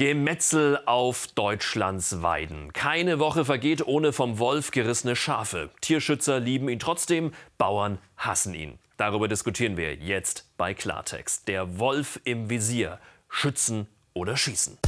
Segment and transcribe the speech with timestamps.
[0.00, 2.72] Gemetzel auf Deutschlands Weiden.
[2.72, 5.68] Keine Woche vergeht ohne vom Wolf gerissene Schafe.
[5.82, 8.78] Tierschützer lieben ihn trotzdem, Bauern hassen ihn.
[8.96, 11.48] Darüber diskutieren wir jetzt bei Klartext.
[11.48, 12.98] Der Wolf im Visier.
[13.28, 14.78] Schützen oder schießen.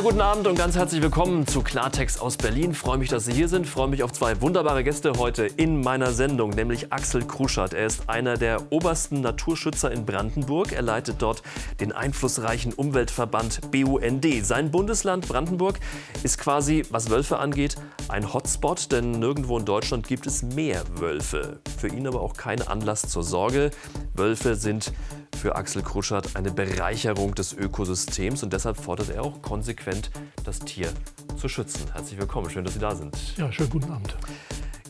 [0.00, 2.72] Ja, guten Abend und ganz herzlich willkommen zu Klartext aus Berlin.
[2.72, 3.66] Freue mich, dass Sie hier sind.
[3.66, 7.74] Freue mich auf zwei wunderbare Gäste heute in meiner Sendung, nämlich Axel Kruschert.
[7.74, 10.72] Er ist einer der obersten Naturschützer in Brandenburg.
[10.72, 11.42] Er leitet dort
[11.80, 14.26] den einflussreichen Umweltverband BUND.
[14.42, 15.78] Sein Bundesland Brandenburg
[16.22, 17.76] ist quasi, was Wölfe angeht,
[18.08, 21.60] ein Hotspot, denn nirgendwo in Deutschland gibt es mehr Wölfe.
[21.78, 23.70] Für ihn aber auch kein Anlass zur Sorge.
[24.14, 24.94] Wölfe sind
[25.36, 30.10] für Axel Kruschert eine Bereicherung des Ökosystems und deshalb fordert er auch konsequent,
[30.44, 30.92] das Tier
[31.36, 31.82] zu schützen.
[31.92, 33.16] Herzlich willkommen, schön, dass Sie da sind.
[33.36, 34.14] Ja, schönen guten Abend.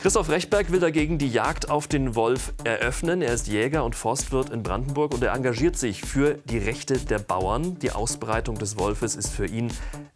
[0.01, 3.21] Christoph Rechberg will dagegen die Jagd auf den Wolf eröffnen.
[3.21, 7.19] Er ist Jäger und Forstwirt in Brandenburg und er engagiert sich für die Rechte der
[7.19, 7.79] Bauern.
[7.81, 9.71] Die Ausbreitung des Wolfes ist für ihn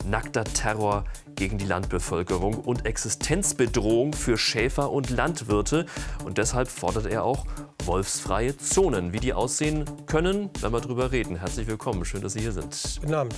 [0.07, 1.05] nackter Terror
[1.35, 5.85] gegen die Landbevölkerung und Existenzbedrohung für Schäfer und Landwirte.
[6.25, 7.45] Und deshalb fordert er auch
[7.85, 9.13] wolfsfreie Zonen.
[9.13, 11.37] Wie die aussehen können, werden wir drüber reden.
[11.37, 13.01] Herzlich willkommen, schön, dass Sie hier sind.
[13.03, 13.35] Guten Abend.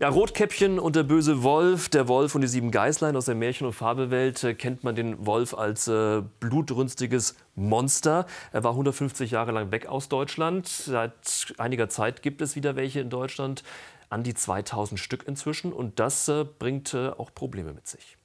[0.00, 3.66] Ja, Rotkäppchen und der böse Wolf, der Wolf und die sieben Geißlein aus der Märchen-
[3.66, 8.26] und Fabelwelt äh, kennt man den Wolf als äh, blutrünstiges Monster.
[8.52, 10.68] Er war 150 Jahre lang weg aus Deutschland.
[10.68, 13.64] Seit einiger Zeit gibt es wieder welche in Deutschland,
[14.08, 15.72] an die 2000 Stück inzwischen.
[15.72, 18.16] Und das äh, bringt äh, auch Probleme mit sich.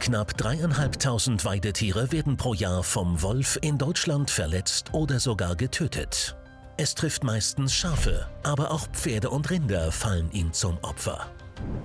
[0.00, 6.35] Knapp dreieinhalbtausend Weidetiere werden pro Jahr vom Wolf in Deutschland verletzt oder sogar getötet.
[6.78, 11.26] Es trifft meistens Schafe, aber auch Pferde und Rinder fallen ihm zum Opfer.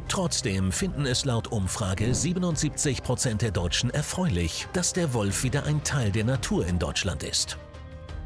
[0.10, 5.82] Trotzdem finden es laut Umfrage 77 Prozent der Deutschen erfreulich, dass der Wolf wieder ein
[5.86, 7.58] Teil der Natur in Deutschland ist.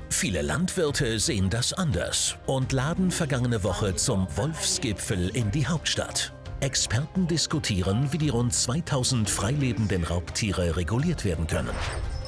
[0.09, 6.33] Viele Landwirte sehen das anders und laden vergangene Woche zum Wolfsgipfel in die Hauptstadt.
[6.61, 11.75] Experten diskutieren, wie die rund 2000 freilebenden Raubtiere reguliert werden können.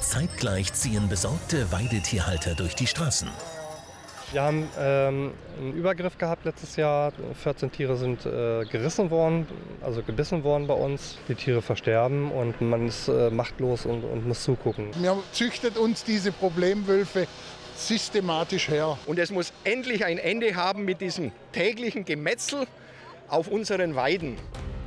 [0.00, 3.28] Zeitgleich ziehen besorgte Weidetierhalter durch die Straßen.
[4.30, 7.12] Wir haben ähm, einen Übergriff gehabt letztes Jahr.
[7.42, 9.46] 14 Tiere sind äh, gerissen worden,
[9.80, 11.16] also gebissen worden bei uns.
[11.28, 14.90] Die Tiere versterben und man ist äh, machtlos und, und muss zugucken.
[15.00, 17.26] Mir züchtet uns diese Problemwölfe
[17.74, 18.98] systematisch her.
[19.06, 22.66] Und es muss endlich ein Ende haben mit diesem täglichen Gemetzel
[23.28, 24.36] auf unseren Weiden.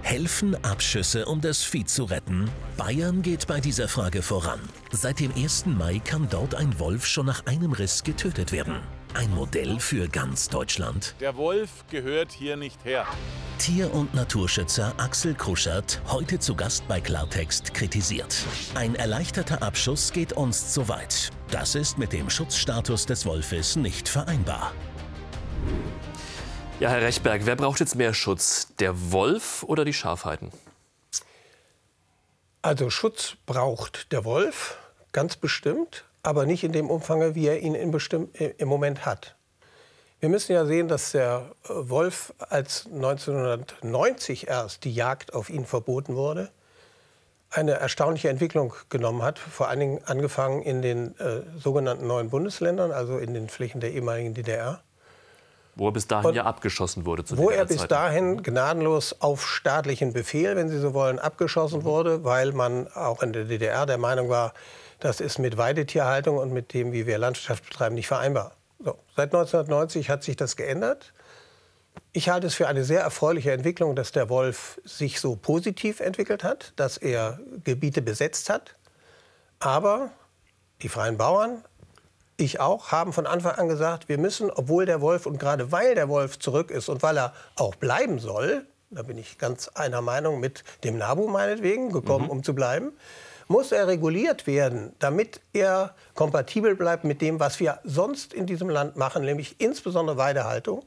[0.03, 2.50] Helfen Abschüsse, um das Vieh zu retten?
[2.75, 4.59] Bayern geht bei dieser Frage voran.
[4.91, 5.68] Seit dem 1.
[5.68, 8.81] Mai kann dort ein Wolf schon nach einem Riss getötet werden.
[9.14, 11.16] Ein Modell für ganz Deutschland.
[11.20, 13.06] Der Wolf gehört hier nicht her.
[13.58, 18.34] Tier- und Naturschützer Axel Kruschert, heute zu Gast bei Klartext, kritisiert.
[18.74, 21.30] Ein erleichterter Abschuss geht uns zu weit.
[21.52, 24.72] Das ist mit dem Schutzstatus des Wolfes nicht vereinbar.
[26.80, 28.74] Ja, Herr Rechberg, wer braucht jetzt mehr Schutz?
[28.80, 30.52] Der Wolf oder die Schafheiten?
[32.62, 34.78] Also Schutz braucht der Wolf,
[35.12, 39.36] ganz bestimmt, aber nicht in dem Umfang, wie er ihn bestimmt, im Moment hat.
[40.20, 46.16] Wir müssen ja sehen, dass der Wolf, als 1990 erst die Jagd auf ihn verboten
[46.16, 46.52] wurde,
[47.50, 52.92] eine erstaunliche Entwicklung genommen hat, vor allen Dingen angefangen in den äh, sogenannten neuen Bundesländern,
[52.92, 54.81] also in den Flächen der ehemaligen DDR.
[55.76, 57.24] Wo er bis dahin Und ja abgeschossen wurde.
[57.36, 61.86] wo er bis dahin gnadenlos auf staatlichen Befehl, wenn Sie so wollen, abgeschossen mhm.
[61.86, 64.54] wurde, weil man auch in der DDR der Meinung war,
[65.01, 68.56] das ist mit Weidetierhaltung und mit dem, wie wir Landwirtschaft betreiben, nicht vereinbar.
[68.79, 71.13] So, seit 1990 hat sich das geändert.
[72.13, 76.44] Ich halte es für eine sehr erfreuliche Entwicklung, dass der Wolf sich so positiv entwickelt
[76.44, 78.75] hat, dass er Gebiete besetzt hat.
[79.59, 80.12] Aber
[80.81, 81.63] die freien Bauern,
[82.38, 85.95] ich auch, haben von Anfang an gesagt, wir müssen, obwohl der Wolf und gerade weil
[85.95, 90.01] der Wolf zurück ist und weil er auch bleiben soll, da bin ich ganz einer
[90.01, 92.31] Meinung mit dem NABU meinetwegen, gekommen, mhm.
[92.31, 92.94] um zu bleiben,
[93.51, 98.69] muss er reguliert werden, damit er kompatibel bleibt mit dem, was wir sonst in diesem
[98.69, 100.83] Land machen, nämlich insbesondere Weidehaltung.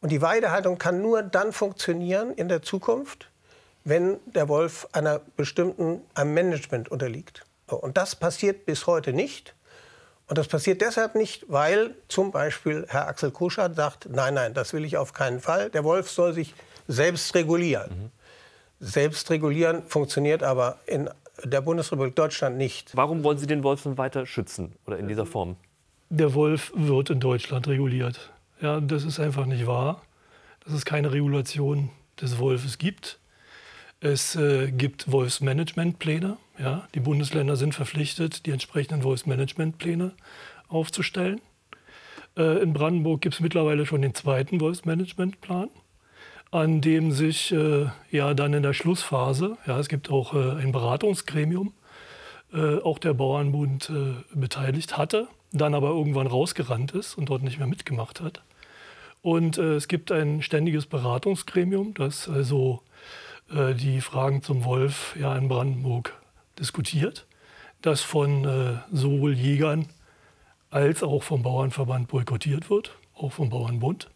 [0.00, 3.30] Und die Weidehaltung kann nur dann funktionieren in der Zukunft,
[3.84, 7.44] wenn der Wolf einer bestimmten einem Management unterliegt.
[7.66, 9.54] Und das passiert bis heute nicht.
[10.28, 14.72] Und das passiert deshalb nicht, weil zum Beispiel Herr Axel Kuschert sagt, nein, nein, das
[14.72, 15.70] will ich auf keinen Fall.
[15.70, 16.54] Der Wolf soll sich
[16.88, 17.90] selbst regulieren.
[17.90, 18.10] Mhm.
[18.80, 21.08] Selbst regulieren funktioniert aber in
[21.44, 22.96] der Bundesrepublik Deutschland nicht.
[22.96, 25.56] Warum wollen Sie den Wolf weiter schützen oder in dieser Form?
[26.08, 28.32] Der Wolf wird in Deutschland reguliert.
[28.60, 30.02] Ja, das ist einfach nicht wahr,
[30.64, 31.90] dass es keine Regulation
[32.20, 33.18] des Wolfes gibt.
[34.00, 36.36] Es äh, gibt Wolfsmanagementpläne.
[36.58, 36.88] Ja?
[36.94, 40.12] Die Bundesländer sind verpflichtet, die entsprechenden Wolfsmanagementpläne
[40.68, 41.40] aufzustellen.
[42.36, 45.70] Äh, in Brandenburg gibt es mittlerweile schon den zweiten Wolfsmanagementplan,
[46.50, 50.72] an dem sich äh, ja dann in der Schlussphase, ja, es gibt auch äh, ein
[50.72, 51.72] Beratungsgremium,
[52.52, 57.58] äh, auch der Bauernbund äh, beteiligt hatte, dann aber irgendwann rausgerannt ist und dort nicht
[57.58, 58.42] mehr mitgemacht hat.
[59.22, 62.82] Und äh, es gibt ein ständiges Beratungsgremium, das also
[63.48, 66.12] die Fragen zum Wolf ja, in Brandenburg
[66.58, 67.28] diskutiert,
[67.80, 69.86] das von sowohl Jägern
[70.68, 74.08] als auch vom Bauernverband boykottiert wird, auch vom Bauernbund.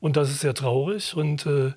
[0.00, 1.16] Und das ist sehr traurig.
[1.16, 1.72] Und äh,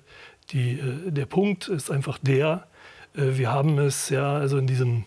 [0.50, 2.66] die, äh, der Punkt ist einfach der,
[3.14, 5.04] äh, wir haben es ja, also in diesem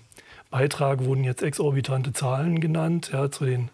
[0.49, 3.69] Beitrag wurden jetzt exorbitante Zahlen genannt, ja, zu den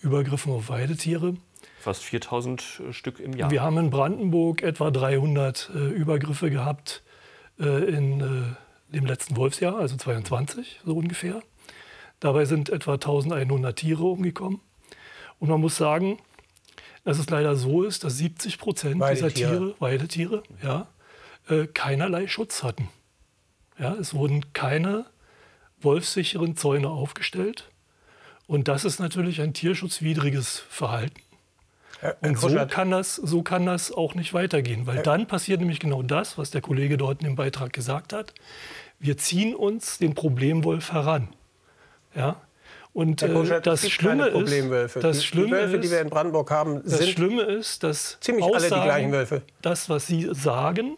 [0.00, 1.34] Übergriffen auf Weidetiere.
[1.80, 3.50] Fast 4000 äh, Stück im Jahr.
[3.50, 7.02] Wir haben in Brandenburg etwa 300 äh, Übergriffe gehabt
[7.58, 8.56] äh, in
[8.88, 11.42] dem letzten Wolfsjahr, also 22 so ungefähr.
[12.20, 14.60] Dabei sind etwa 1100 Tiere umgekommen.
[15.38, 16.18] Und man muss sagen,
[17.06, 20.88] dass es leider so ist, dass 70 Prozent dieser Tiere, Weidetiere, ja,
[21.48, 22.88] äh, keinerlei Schutz hatten.
[23.78, 25.06] Ja, es wurden keine
[25.80, 27.70] wolfssicheren Zäune aufgestellt.
[28.48, 31.20] Und das ist natürlich ein tierschutzwidriges Verhalten.
[32.22, 36.02] Und so kann, das, so kann das auch nicht weitergehen, weil dann passiert nämlich genau
[36.02, 38.34] das, was der Kollege dort in dem Beitrag gesagt hat.
[38.98, 41.28] Wir ziehen uns den Problemwolf heran.
[42.16, 42.40] Ja?
[42.96, 46.50] Und äh, das Schlimme ist, das die, Schlimme die Wölfe, ist, die wir in Brandenburg
[46.50, 49.42] haben, das sind Schlimme ist, dass ziemlich Aussagen, alle die gleichen Wölfe.
[49.60, 50.96] Das, was Sie sagen,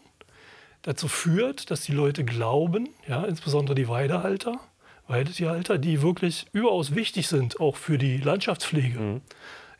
[0.83, 4.61] dazu führt, dass die Leute glauben, ja, insbesondere die Weidehalter,
[5.09, 8.97] Weidetierhalter, die wirklich überaus wichtig sind, auch für die Landschaftspflege.
[8.97, 9.21] Mhm.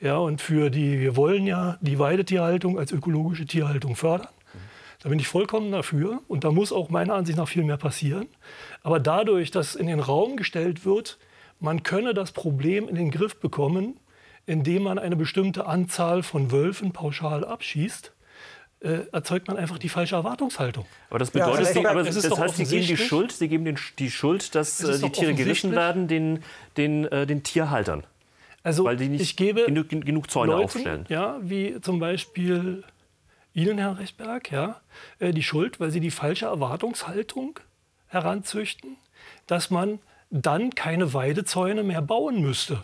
[0.02, 4.28] Ja, und für die, wir wollen ja die Weidetierhaltung als ökologische Tierhaltung fördern.
[5.02, 8.28] Da bin ich vollkommen dafür und da muss auch meiner Ansicht nach viel mehr passieren.
[8.84, 11.18] Aber dadurch, dass in den Raum gestellt wird,
[11.60, 14.00] man könne das Problem in den Griff bekommen,
[14.46, 18.14] indem man eine bestimmte Anzahl von Wölfen pauschal abschießt,
[18.82, 20.86] äh, erzeugt man einfach die falsche Erwartungshaltung.
[21.10, 23.78] Aber das bedeutet, ja, doch, aber das, heißt, Sie geben die Schuld, Sie geben den,
[24.00, 26.44] die Schuld, dass äh, die Tiere gerissen werden, den,
[26.78, 28.06] den, äh, den Tierhaltern.
[28.64, 31.06] Also weil die nicht ich gebe genug, genug Zäune Leuten, aufstellen.
[31.10, 32.84] Ja, wie zum Beispiel
[33.54, 34.80] Ihnen, Herr Rechberg, ja,
[35.20, 37.60] äh, die Schuld, weil Sie die falsche Erwartungshaltung
[38.08, 38.98] heranzüchten,
[39.48, 42.84] dass man dann keine Weidezäune mehr bauen müsste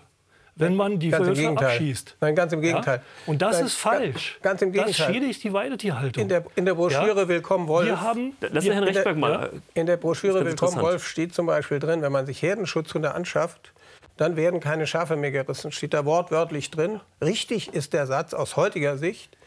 [0.55, 2.17] wenn man die ganz Wölfe abschießt.
[2.21, 2.97] Nein, ganz im Gegenteil.
[2.97, 3.03] Ja?
[3.31, 4.39] Und das Nein, ist falsch.
[4.41, 4.93] Ganz im Gegenteil.
[4.93, 6.23] Das schädigt die Weidetierhaltung.
[6.23, 7.27] In der, in der Broschüre ja?
[7.27, 7.87] Willkommen Wolf.
[7.87, 9.49] Wir haben, Lass wir, Herrn Rechtberg mal.
[9.73, 13.73] In der Broschüre Willkommen Wolf steht zum Beispiel drin, wenn man sich Herdenschutzhunde anschafft,
[14.15, 15.73] dann werden keine Schafe mehr gerissen.
[15.73, 17.01] Steht da wortwörtlich drin.
[17.21, 19.37] Richtig ist der Satz aus heutiger Sicht,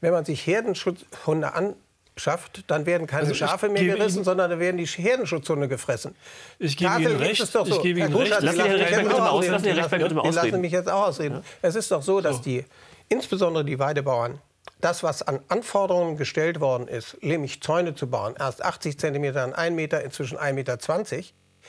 [0.00, 1.74] wenn man sich Herdenschutzhunde an,
[2.16, 6.14] schafft, dann werden keine also Schafe mehr gerissen, Ihnen, sondern dann werden die Herdenschutzhunde gefressen.
[6.58, 7.40] Ich gebe Ihnen recht.
[7.40, 7.76] Ist doch so.
[7.76, 8.30] Ich gebe Ihnen recht.
[8.40, 9.62] Lassen Sie bitte mal ausreden.
[9.62, 11.36] Die lassen mich jetzt auch ausreden.
[11.36, 11.42] Ja.
[11.62, 12.64] Es ist doch so, dass die,
[13.08, 14.40] insbesondere die Weidebauern,
[14.80, 19.54] das, was an Anforderungen gestellt worden ist, nämlich Zäune zu bauen, erst 80 cm an
[19.54, 20.78] 1 Meter, inzwischen 1,20 Meter,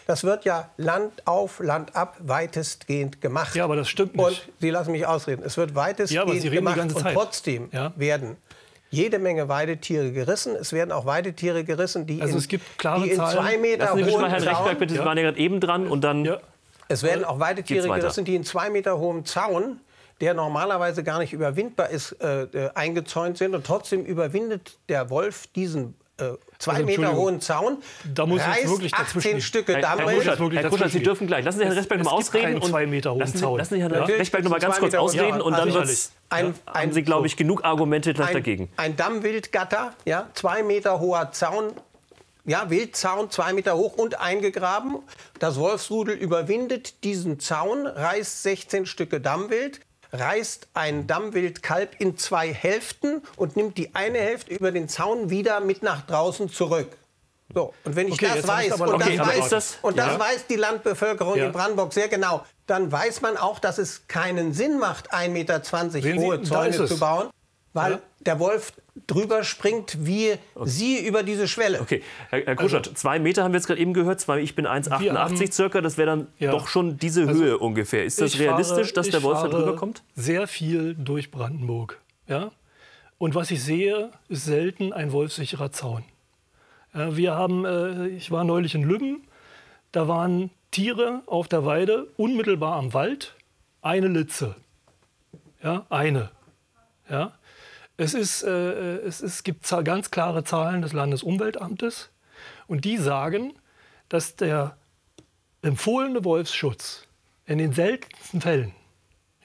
[0.07, 3.55] das wird ja Land auf, Land ab weitestgehend gemacht.
[3.55, 4.25] Ja, aber das stimmt nicht.
[4.25, 5.43] Und Sie lassen mich ausreden.
[5.43, 6.77] Es wird weitestgehend ja, gemacht.
[6.79, 7.93] Und trotzdem ja?
[7.95, 8.37] werden
[8.95, 10.55] jede Menge Weidetiere gerissen.
[10.55, 13.93] Es werden auch Weidetiere gerissen, die, also in, es gibt klare die in zwei Meter
[13.93, 16.25] hohen mal Herrn Rechtberg bitte, Sie waren ja gerade eben dran und dann...
[16.25, 16.39] Ja.
[16.87, 19.79] Es werden auch Weidetiere gerissen, die in zwei Meter hohem Zaun
[20.21, 23.53] der normalerweise gar nicht überwindbar ist, äh, äh, eingezäunt sind.
[23.53, 27.77] Und trotzdem überwindet der Wolf diesen äh, zwei also, Meter hohen Zaun,
[28.13, 29.99] da muss reißt wirklich 18 Stücke Damm.
[29.99, 31.43] Herr, Herr, Herr, Herr Kuschert, Sie dürfen gleich.
[31.43, 32.55] Lassen Sie Herrn Rechtberg noch mal ausreden.
[32.55, 33.57] Und zwei Meter hohen lassen, Zaun.
[33.57, 35.41] lassen Sie Herrn Rechtberg noch mal ganz kurz ausreden.
[35.41, 38.69] und dann wird's, ein, ein, haben Sie, glaube ich, genug Argumente ein, dagegen.
[38.77, 41.73] Ein Dammwildgatter, ja, zwei Meter hoher Zaun,
[42.45, 44.99] ja, Wildzaun, zwei Meter hoch und eingegraben.
[45.39, 49.81] Das Wolfsrudel überwindet diesen Zaun, reißt 16 Stücke Dammwild,
[50.11, 55.59] reißt ein Dammwildkalb in zwei Hälften und nimmt die eine Hälfte über den Zaun wieder
[55.59, 56.97] mit nach draußen zurück.
[57.53, 60.19] So, und wenn ich okay, das weiß, und, okay, das, weiß das, und das ja.
[60.19, 61.45] weiß die Landbevölkerung ja.
[61.45, 66.21] in Brandenburg sehr genau, dann weiß man auch, dass es keinen Sinn macht, 1,20 Meter
[66.21, 67.29] hohe Zäune zu bauen,
[67.75, 67.99] weil ja.
[68.25, 68.73] der Wolf
[69.05, 70.69] drüber springt, wie okay.
[70.69, 71.81] Sie über diese Schwelle.
[71.81, 74.55] Okay, Herr, Herr Kuschert, also, zwei Meter haben wir jetzt gerade eben gehört, zwei, ich
[74.55, 76.51] bin 1,88 circa, das wäre dann ja.
[76.51, 78.05] doch schon diese also, Höhe ungefähr.
[78.05, 80.03] Ist das realistisch, fahre, dass der Wolf da drüber kommt?
[80.15, 81.99] sehr viel durch Brandenburg.
[82.27, 82.51] Ja?
[83.17, 86.05] Und was ich sehe, ist selten ein wolfsicherer Zaun.
[86.93, 89.27] Ja, wir haben, äh, ich war neulich in Lübben,
[89.91, 93.35] da waren Tiere auf der Weide, unmittelbar am Wald,
[93.81, 94.55] eine Litze.
[95.61, 96.31] Ja, eine.
[97.09, 97.33] Ja.
[97.97, 102.09] Es, ist, äh, es, es gibt ganz klare Zahlen des Landesumweltamtes.
[102.67, 103.53] Und die sagen,
[104.09, 104.77] dass der
[105.61, 107.07] empfohlene Wolfsschutz
[107.45, 108.73] in den seltensten Fällen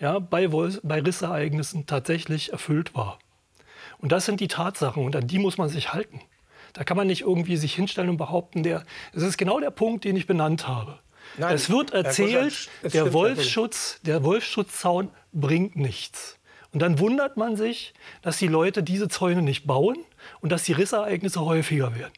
[0.00, 3.19] ja, bei, Wolfs bei Rissereignissen tatsächlich erfüllt war.
[3.99, 6.21] Und das sind die Tatsachen und an die muss man sich halten.
[6.73, 10.04] Da kann man nicht irgendwie sich hinstellen und behaupten, der, das ist genau der Punkt,
[10.04, 10.99] den ich benannt habe.
[11.37, 16.38] Nein, es wird erzählt, Kuschert, es der Wolfsschutz, der Wolfsschutzzaun bringt nichts.
[16.73, 19.97] Und dann wundert man sich, dass die Leute diese Zäune nicht bauen
[20.41, 22.12] und dass die Rissereignisse häufiger werden.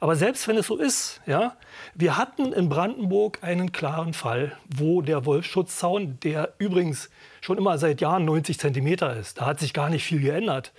[0.00, 1.56] Aber selbst wenn es so ist, ja,
[1.94, 7.08] wir hatten in Brandenburg einen klaren Fall, wo der Wolfsschutzzaun, der übrigens
[7.40, 10.72] schon immer seit Jahren 90 Zentimeter ist, da hat sich gar nicht viel geändert.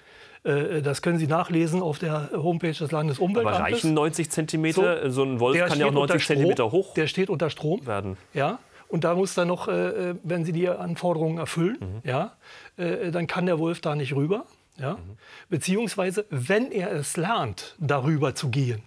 [0.43, 3.59] Äh, Das können Sie nachlesen auf der Homepage des Aber Landesumweltamtes.
[3.59, 5.09] reichen 90 Zentimeter?
[5.09, 7.87] So, ein Wolf kann ja auch steht unter 90 Zentimeter hoch Der steht unter Strom.
[7.87, 8.17] werden.
[8.33, 8.59] Ja.
[8.89, 12.01] Und da muss dann noch, äh, wenn Sie die Anforderungen erfüllen, Mhm.
[12.09, 12.33] ja,
[12.77, 14.45] äh, dann kann der Wolf da nicht rüber.
[14.77, 14.93] Ja.
[14.93, 15.17] Mhm.
[15.49, 18.81] Beziehungsweise, wenn er es lernt, darüber zu gehen,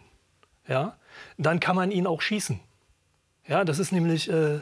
[0.69, 0.97] ja,
[1.37, 2.61] dann kann man ihn auch schießen.
[3.47, 4.61] Ja, das ist nämlich äh,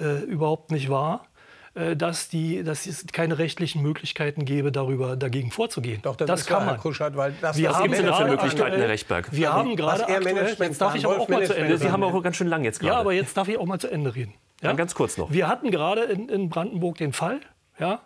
[0.00, 1.26] äh, überhaupt nicht wahr,
[1.74, 6.00] äh, dass, die, dass es keine rechtlichen Möglichkeiten gäbe, darüber dagegen vorzugehen.
[6.02, 6.80] Doch, das, das ist kann klar, Herr man.
[6.80, 9.28] Kuschert, weil das, Wir was haben denn da für gerade Möglichkeiten, aktuell- Herr Rechtberg?
[9.32, 12.02] Wir haben gerade er aktuell, jetzt darf ich aber auch mal zu Ende Sie haben
[12.02, 12.94] auch ganz schön lang jetzt gerade.
[12.94, 14.32] Ja, aber jetzt darf ich auch mal zu Ende reden.
[14.60, 14.68] Ja?
[14.68, 15.30] Dann ganz kurz noch.
[15.32, 17.40] Wir hatten gerade in, in Brandenburg den Fall,
[17.78, 18.00] ja,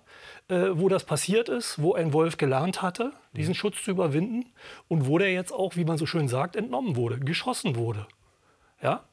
[0.48, 4.52] äh, wo das passiert ist, wo ein Wolf gelernt hatte, diesen Schutz zu überwinden
[4.88, 8.06] und wo der jetzt auch, wie man so schön sagt, entnommen wurde, geschossen wurde.
[8.82, 9.04] Ja?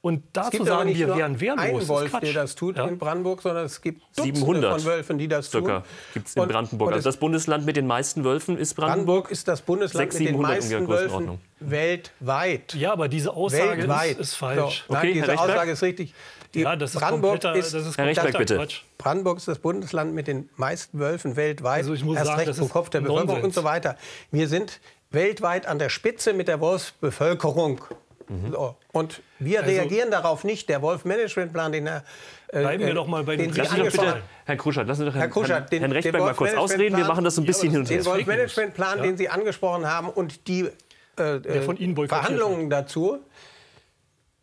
[0.00, 1.60] Und dazu sagen wir, nur wären wehrlos.
[1.64, 2.86] einen ist Wolf, der das tut Ja?
[2.86, 5.88] in Brandenburg, sondern es gibt Dutzende 700 von Wölfen, die das Circa tun.
[6.14, 6.88] gibt es in Und- Brandenburg.
[6.88, 9.06] und Also es- das Bundesland mit den meisten Wölfen ist Brandenburg.
[9.24, 10.88] Brandenburg ist das Bundesland 600, mit den 700 meisten
[11.28, 12.74] Wölfen weltweit.
[12.74, 14.12] Ja, aber diese Aussage weltweit.
[14.12, 14.84] ist, ist falsch.
[14.86, 15.40] So, nein, Okay, Herr diese?
[15.40, 16.14] Aussage ist richtig.
[16.54, 18.66] Die Ja, das ist Brandenburg ist, das ist Herr Rechtberg, bitte.
[18.96, 21.78] Brandenburg ist das Bundesland mit den meisten Wölfen weltweit.
[21.78, 23.44] Also ich muss Erst sagen, recht das pro ist Kopf der Bevölkerung Nonsens.
[23.44, 23.96] und so weiter.
[24.30, 27.80] Wir sind weltweit an der Spitze mit der Wolfsbevölkerung.
[28.28, 28.52] Mhm.
[28.52, 28.76] So.
[28.92, 30.68] Und wir Also reagieren darauf nicht.
[30.68, 32.04] Der Wolf-Management-Plan, den er.
[32.48, 34.22] äh, Bleiben wir äh, doch mal bei den den Sie Lassen Sie doch angesprochen bitte,
[34.44, 36.54] Herr Kruschert, lassen Sie doch Herr Herrn, Kuschert, Herrn, den, Herrn den Rechtberg mal kurz
[36.54, 36.96] ausreden.
[36.96, 38.06] Wir machen das so ein bisschen hin und Den her.
[38.06, 40.68] Wolf-Management-Plan, den Sie angesprochen haben und die
[41.16, 43.18] äh, von Ihnen boykottiert Verhandlungen dazu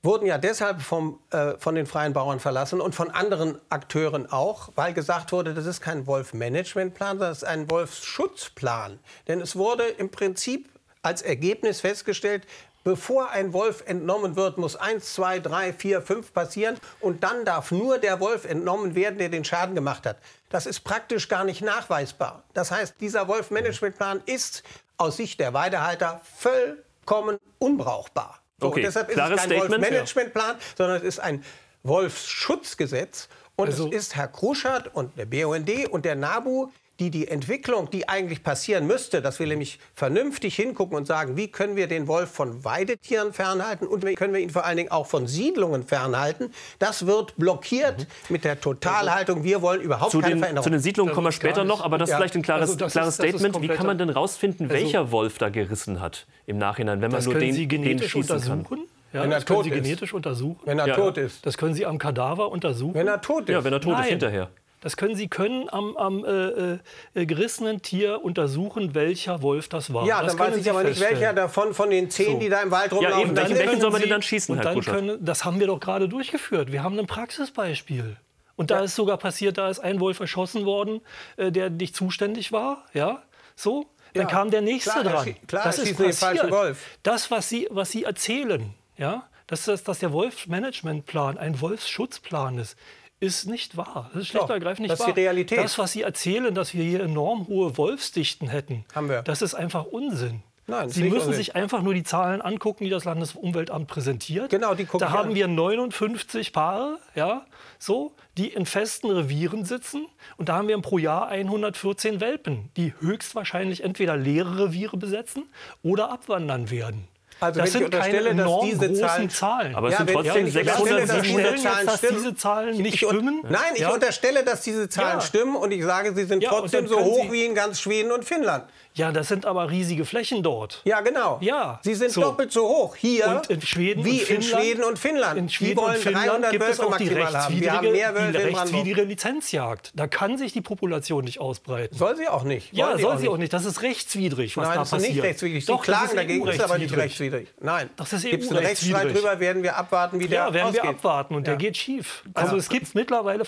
[0.05, 4.69] wurden ja deshalb vom, äh, von den freien Bauern verlassen und von anderen Akteuren auch,
[4.75, 8.99] weil gesagt wurde, das ist kein Wolf-Management-Plan, das ist ein Wolfsschutzplan.
[9.27, 10.69] Denn es wurde im Prinzip
[11.01, 12.47] als Ergebnis festgestellt,
[12.83, 17.71] bevor ein Wolf entnommen wird, muss eins, zwei, drei, vier, fünf passieren und dann darf
[17.71, 20.17] nur der Wolf entnommen werden, der den Schaden gemacht hat.
[20.49, 22.43] Das ist praktisch gar nicht nachweisbar.
[22.53, 24.63] Das heißt, dieser Wolf-Management-Plan ist
[24.97, 28.39] aus Sicht der Weidehalter vollkommen unbrauchbar.
[28.59, 29.81] So, Okay, deshalb ist klares es kein Statement.
[29.83, 31.43] Wolf-Management-Plan, sondern es ist ein
[31.83, 33.27] Wolfsschutzgesetz.
[33.55, 37.89] Und Also- es ist Herr Kruschert und der BUND und der NABU, die die Entwicklung,
[37.89, 42.07] die eigentlich passieren müsste, dass wir nämlich vernünftig hingucken und sagen, wie können wir den
[42.07, 45.83] Wolf von Weidetieren fernhalten und wie können wir ihn vor allen Dingen auch von Siedlungen
[45.85, 50.63] fernhalten, das wird blockiert mit der Totalhaltung, wir wollen überhaupt Zu keine den, Veränderung.
[50.63, 52.41] zu den Siedlungen Das kommen wir ist später noch, aber das ist Ja, vielleicht ein
[52.41, 53.61] klares, also klares ist- ist Statement.
[53.61, 57.23] Wie kann man denn rausfinden, Also- welcher Wolf da gerissen hat im Nachhinein, wenn man
[57.23, 58.59] nur den, Sie den genetisch schießen kann?
[58.59, 58.87] untersuchen.
[59.13, 59.83] Ja, Wenn er das können tot Sie ist.
[59.83, 60.59] genetisch untersuchen.
[60.65, 60.95] Wenn er Ja.
[60.95, 61.45] tot ist.
[61.45, 62.93] Das können Sie am Kadaver untersuchen.
[62.95, 63.49] Wenn er tot ist.
[63.53, 64.09] Ja, wenn er tot ist, Nein.
[64.09, 64.49] hinterher.
[64.85, 66.73] Das können Sie können am, am äh,
[67.15, 70.05] äh, gerissenen Tier untersuchen, welcher Wolf das war.
[70.05, 72.39] ja, das dann weiß können ich Sie aber nicht, welcher davon von den zehn, So.
[72.39, 73.65] die da im Wald Ja, rumlaufen, eben, das welchen- ist.
[73.67, 75.79] welchen soll man können denn dann schießen, und Herr dann können, Das haben wir doch
[75.79, 76.71] gerade durchgeführt.
[76.71, 78.17] Wir haben ein Praxisbeispiel.
[78.57, 81.01] Und da ist sogar passiert, da ist ein Wolf erschossen worden,
[81.37, 82.85] äh, der nicht zuständig war.
[82.93, 83.23] Ja,
[83.55, 83.87] so.
[84.13, 85.35] Dann Ja, kam der nächste klar, dran.
[85.47, 86.37] klar, das ist schießt den passiert.
[86.37, 86.77] falschen Wolf.
[87.01, 92.77] Das, was Sie, was Sie erzählen, ja, dass, das, dass der Wolfsmanagementplan ein Wolfsschutzplan ist,
[93.25, 94.09] ist nicht wahr.
[94.13, 95.13] Das ist schlicht und ergreifend nicht das ist wahr.
[95.13, 95.57] die Realität.
[95.59, 99.21] Das, was Sie erzählen, dass wir hier enorm hohe Wolfsdichten hätten, Haben wir.
[99.23, 100.43] das ist einfach Unsinn.
[100.67, 101.33] Nein, Sie müssen Unsinn.
[101.33, 104.49] sich einfach nur die Zahlen angucken, die das Landesumweltamt präsentiert.
[104.49, 105.35] Genau, die gucken Da haben an.
[105.35, 107.45] wir 59 Paare, ja,
[107.77, 110.07] so, die in festen Revieren sitzen.
[110.37, 115.43] Und da haben wir pro Jahr 114 Welpen, die höchstwahrscheinlich entweder leere Reviere besetzen
[115.83, 117.07] oder abwandern werden.
[117.45, 119.75] Also das wenn ich sind keine unterstelle, dass enorm diese großen Zahlen- Zahlen.
[119.75, 121.45] Aber es sind wenn- trotzdem wenn ich unterstelle, 600, dass Sie diese 700.
[121.45, 122.15] stellen jetzt, Zahlen dass stimmen.
[122.23, 123.39] diese Zahlen nicht Ich stimmen.
[123.49, 123.89] Nein, ich Ja.
[123.93, 125.21] unterstelle, dass diese Zahlen Ja.
[125.21, 128.25] stimmen und ich sage, sie sind Ja, trotzdem so hoch wie in ganz Schweden und
[128.25, 128.63] Finnland.
[128.95, 130.81] Ja, das sind aber riesige Flächen dort.
[130.85, 131.37] Ja, genau.
[131.41, 132.21] Ja, Sie sind so.
[132.21, 135.37] doppelt so hoch hier Und in Schweden wie und in Finnland- Schweden und Finnland.
[135.37, 137.17] In Schweden die wollen und Finnland 300 gibt es Wölfe auch die haben.
[137.35, 138.61] Rechtswidrige, haben mehr die Wölfe in Brandenburg.
[138.73, 139.91] rechtswidrige Lizenzjagd.
[139.95, 141.97] Da kann sich die Population nicht ausbreiten.
[141.97, 142.71] Soll sie auch nicht.
[142.73, 143.51] ja, Wollen die soll sie auch nicht.
[143.51, 145.13] Das ist rechtswidrig, was Nein, da das ist passiert.
[145.15, 145.65] nicht rechtswidrig.
[145.65, 147.47] Doch, die klagen ist dagegen, ist aber nicht rechtswidrig.
[147.59, 147.89] Nein.
[147.97, 150.83] Das ist Gibt es einen Rechtsstreit drüber, werden wir abwarten, wie der Ja, werden ausgeht.
[150.83, 151.53] wir abwarten und Ja.
[151.53, 152.23] der geht schief.
[152.33, 153.43] Also es gibt mittlerweile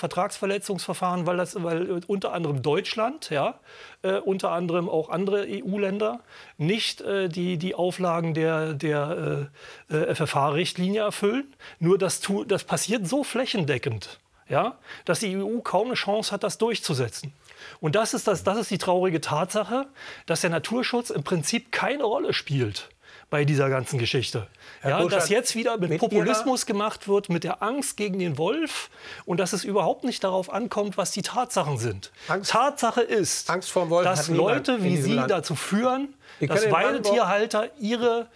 [0.48, 3.60] Vertragsverletzungsverfahren, weil das, weil unter anderem Deutschland ja,
[4.01, 6.20] äh, unter anderem auch andere EU-Länder,
[6.58, 9.50] nicht äh, die, die Auflagen der, der
[9.89, 11.54] äh, äh FFH-Richtlinie erfüllen.
[11.80, 16.58] Nur das, das passiert so flächendeckend, ja, dass die EU kaum eine Chance hat, das
[16.58, 17.34] durchzusetzen.
[17.80, 19.88] Und das ist, das, das ist die traurige Tatsache,
[20.25, 22.89] dass der Naturschutz im Prinzip keine Rolle spielt
[23.29, 24.48] bei dieser ganzen Geschichte.
[24.84, 28.89] ja, dass jetzt wieder mit, mit Populismus gemacht wird, mit der Angst gegen den Wolf
[29.25, 32.12] und dass es überhaupt nicht darauf ankommt, was die Tatsachen sind.
[32.27, 38.27] Angst, Tatsache ist, dass Leute wie Sie dazu führen, dass Weidetierhalter ihre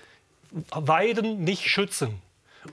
[0.72, 2.22] Weiden nicht schützen.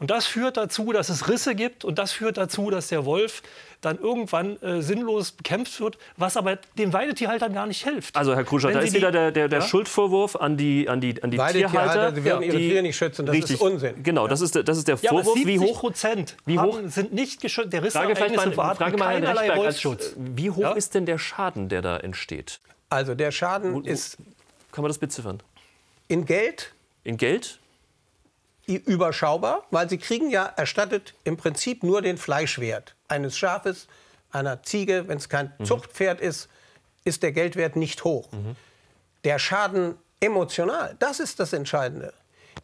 [0.01, 3.43] Und das führt dazu, dass es Risse gibt und das führt dazu, dass der Wolf
[3.81, 8.17] dann irgendwann äh, sinnlos bekämpft wird, was aber den Weidetierhaltern gar nicht hilft.
[8.17, 9.65] Also Herr Kruscher, da ist wieder der, der, der ja?
[9.65, 12.15] Schuldvorwurf an die, an die, an die Tierhalter.
[12.15, 14.03] Sie werden ihre Tiere nicht schützen, das richtig, ist Unsinn.
[14.03, 14.29] Genau, ja.
[14.29, 15.39] das, ist, das ist der Vorwurf.
[15.39, 17.73] Ja, wie hoch Prozent wie hoch, sind nicht geschützt.
[17.73, 21.69] Der Frage vielleicht mal, Frage mal Herrn Rechtberg, als, wie hoch ist denn der Schaden,
[21.69, 22.61] der da entsteht?
[22.91, 24.17] Also der Schaden wo, wo, ist...
[24.73, 25.41] Kann man das beziffern?
[26.09, 26.73] In Geld?
[27.05, 27.59] In Geld?
[28.77, 33.87] Überschaubar, weil sie kriegen ja erstattet im Prinzip nur den Fleischwert eines Schafes,
[34.31, 35.09] einer Ziege.
[35.09, 35.65] Wenn es kein mhm.
[35.65, 36.49] Zuchtpferd ist,
[37.05, 38.31] ist der Geldwert nicht hoch.
[38.33, 38.57] Mhm.
[39.25, 42.13] Der Schaden emotional, das ist das Entscheidende.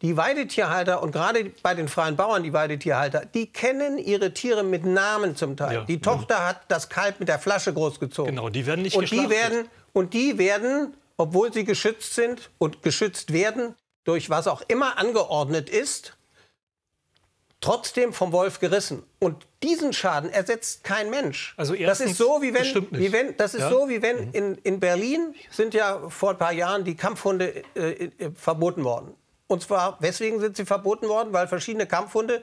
[0.01, 4.85] Die Weidetierhalter und gerade bei den freien Bauern, die Weidetierhalter, die kennen ihre Tiere mit
[4.85, 5.73] Namen zum Teil.
[5.73, 5.85] Ja.
[5.85, 6.43] Die Tochter mhm.
[6.43, 8.35] hat das Kalb mit der Flasche großgezogen.
[8.35, 12.83] Genau, die werden nicht und die werden Und die werden, obwohl sie geschützt sind und
[12.83, 16.15] geschützt werden, durch was auch immer angeordnet ist,
[17.59, 19.03] trotzdem vom Wolf gerissen.
[19.19, 21.53] Und diesen Schaden ersetzt kein Mensch.
[21.57, 23.69] Also das ist so wie wenn, wie wenn das ist ja?
[23.69, 24.33] so wie wenn mhm.
[24.33, 29.15] in, in Berlin sind ja vor ein paar Jahren die Kampfhunde äh, äh, verboten worden.
[29.47, 32.41] Und zwar weswegen sind sie verboten worden, weil verschiedene Kampfhunde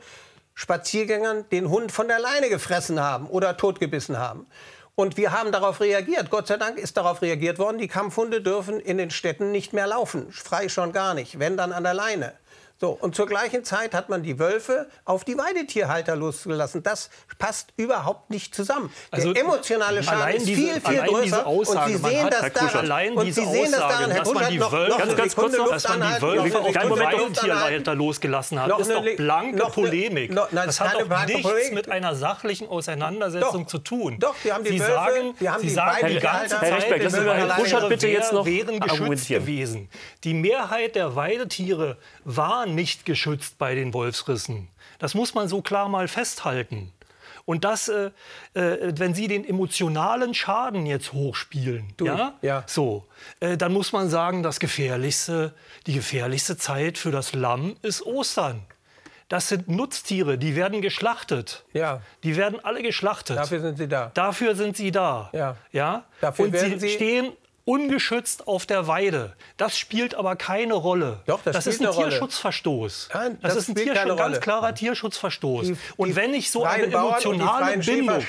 [0.54, 4.46] Spaziergängern den Hund von der Leine gefressen haben oder totgebissen haben.
[4.94, 6.28] Und wir haben darauf reagiert.
[6.28, 7.78] Gott sei Dank ist darauf reagiert worden.
[7.78, 10.30] Die Kampfhunde dürfen in den Städten nicht mehr laufen.
[10.30, 11.38] Frei schon gar nicht.
[11.38, 12.34] Wenn dann an der Leine.
[12.82, 16.82] So, und zur gleichen Zeit hat man die Wölfe auf die Weidetierhalter losgelassen.
[16.82, 18.92] Das passt überhaupt nicht zusammen.
[19.12, 21.46] Also, der emotionale Schaden ist viel, viel größer.
[21.46, 22.76] Aussage, und Sie sehen das daran.
[22.78, 25.56] Allein und Sie sehen das daran, Herr dass man die Wölfe, noch, ganz, ganz kurz
[25.56, 30.32] noch, dass man die Wölfe auf die Weidetierhalter losgelassen hat, ist doch blanke noch, Polemik.
[30.32, 31.74] Noch, nein, das hat doch nichts Polemik.
[31.74, 34.16] mit einer sachlichen Auseinandersetzung doch, zu tun.
[34.18, 36.76] Doch, die haben die Sie Wölfe, sagen, die, haben Sie sagen die ganze Zeit, Herr
[36.78, 39.88] Rechtberg, Herr bitte jetzt noch wären geschützt gewesen.
[40.24, 44.68] Die Mehrheit der Weidetiere war nicht geschützt bei den Wolfsrissen.
[44.98, 46.92] Das muss man so klar mal festhalten.
[47.44, 48.10] Und das, äh,
[48.54, 52.34] äh, wenn Sie den emotionalen Schaden jetzt hochspielen, du, ja?
[52.40, 53.06] ja, so,
[53.40, 55.54] äh, dann muss man sagen, das gefährlichste,
[55.86, 58.62] die gefährlichste Zeit für das Lamm ist Ostern.
[59.28, 61.64] Das sind Nutztiere, die werden geschlachtet.
[61.72, 62.02] Ja.
[62.22, 63.38] Die werden alle geschlachtet.
[63.38, 64.10] Dafür sind sie da.
[64.12, 65.30] Dafür sind sie da.
[65.32, 65.56] Ja.
[65.72, 66.04] ja?
[66.20, 67.32] Dafür Und sie, sie stehen
[67.64, 69.34] ungeschützt auf der Weide.
[69.56, 71.20] Das spielt aber keine Rolle.
[71.26, 73.10] Doch, das, das ist ein Tierschutzverstoß.
[73.14, 75.66] Nein, das, das ist ein Tier, ganz klarer Tierschutzverstoß.
[75.66, 78.22] Die, und wenn ich so eine emotionale Bindung,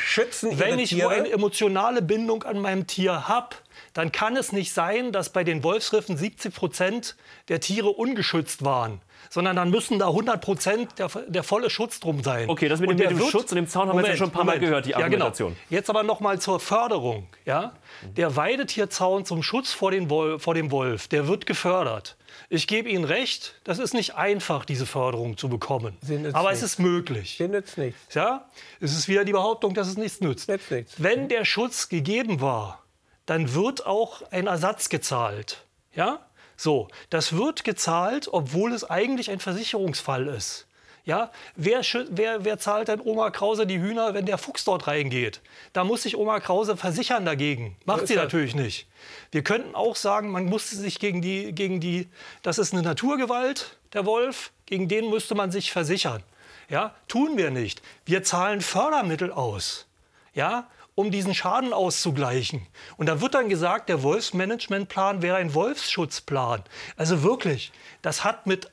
[0.52, 3.56] wenn ich so eine emotionale Bindung an meinem Tier habe,
[3.94, 7.16] dann kann es nicht sein, dass bei den Wolfsriffen 70 Prozent
[7.50, 12.22] der Tiere ungeschützt waren sondern dann müssen da 100 Prozent der, der volle Schutz drum
[12.22, 12.50] sein.
[12.50, 14.30] Okay, das mit dem, mit dem Schutz und dem Zaun haben Moment, wir jetzt schon
[14.30, 14.62] ein paar Moment.
[14.62, 15.52] Mal gehört, die Argumentation.
[15.54, 15.76] Ja, genau.
[15.76, 17.28] Jetzt aber noch mal zur Förderung.
[17.46, 17.74] Ja?
[18.16, 22.16] Der Weidetierzaun zum Schutz vor, den Wolf, vor dem Wolf, der wird gefördert.
[22.50, 25.98] Ich gebe Ihnen recht, das ist nicht einfach, diese Förderung zu bekommen.
[26.34, 27.36] Aber es ist möglich.
[27.38, 28.14] Sie nützt nichts.
[28.14, 28.46] Ja?
[28.80, 30.48] Es ist wieder die Behauptung, dass es nichts nützt.
[30.50, 30.94] nützt nichts.
[30.98, 32.83] Wenn der Schutz gegeben war,
[33.26, 35.66] dann wird auch ein Ersatz gezahlt.
[35.94, 36.20] Ja?
[36.58, 40.68] So, das wird gezahlt, obwohl es eigentlich ein Versicherungsfall ist.
[41.06, 41.82] Ja, wer,
[42.12, 45.42] wer, wer zahlt denn Oma Krause die Hühner, wenn der Fuchs dort reingeht?
[45.74, 47.76] Da muss sich Oma Krause versichern dagegen.
[47.84, 48.88] Macht sie natürlich nicht.
[49.32, 52.08] Wir könnten auch sagen, man musste sich gegen die, gegen die,
[52.42, 56.24] das ist eine Naturgewalt, der Wolf, gegen den müsste man sich versichern.
[56.70, 57.82] Ja, tun wir nicht.
[58.06, 59.88] Wir zahlen Fördermittel aus.
[60.34, 62.68] Ja, um diesen Schaden auszugleichen.
[62.98, 66.64] Und da wird dann gesagt, der Wolfsmanagementplan wäre ein Wolfsschutzplan.
[66.98, 68.72] Also wirklich, das hat mit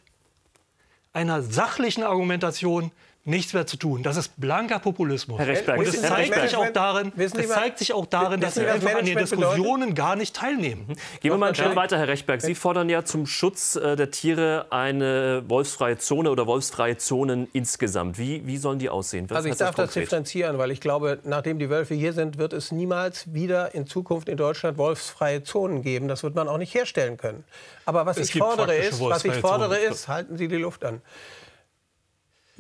[1.13, 2.93] einer sachlichen Argumentation
[3.25, 4.03] nichts mehr zu tun.
[4.03, 5.39] Das ist blanker Populismus.
[5.39, 8.67] Herr Rechtberg, und es zeigt, sich auch darin, das zeigt sich auch darin, dass Sie
[8.67, 9.97] einfach an den Diskussionen bedeutet?
[9.97, 10.87] gar nicht teilnehmen.
[11.21, 12.41] Gehen wir mal einen Schritt weiter, Herr Rechtberg.
[12.41, 18.19] Sie fordern ja zum Schutz äh, der Tiere eine wolfsfreie Zone oder wolfsfreie Zonen insgesamt.
[18.19, 19.29] Wie, wie sollen die aussehen?
[19.29, 22.39] Was also ich darf das, das differenzieren, weil ich glaube, nachdem die Wölfe hier sind,
[22.39, 26.09] wird es niemals wieder in Zukunft in Deutschland wolfsfreie Zonen geben.
[26.09, 27.45] Das wird man auch nicht herstellen können.
[27.85, 31.03] Aber was es ich fordere ist, was ich fordere ist, halten Sie die Luft an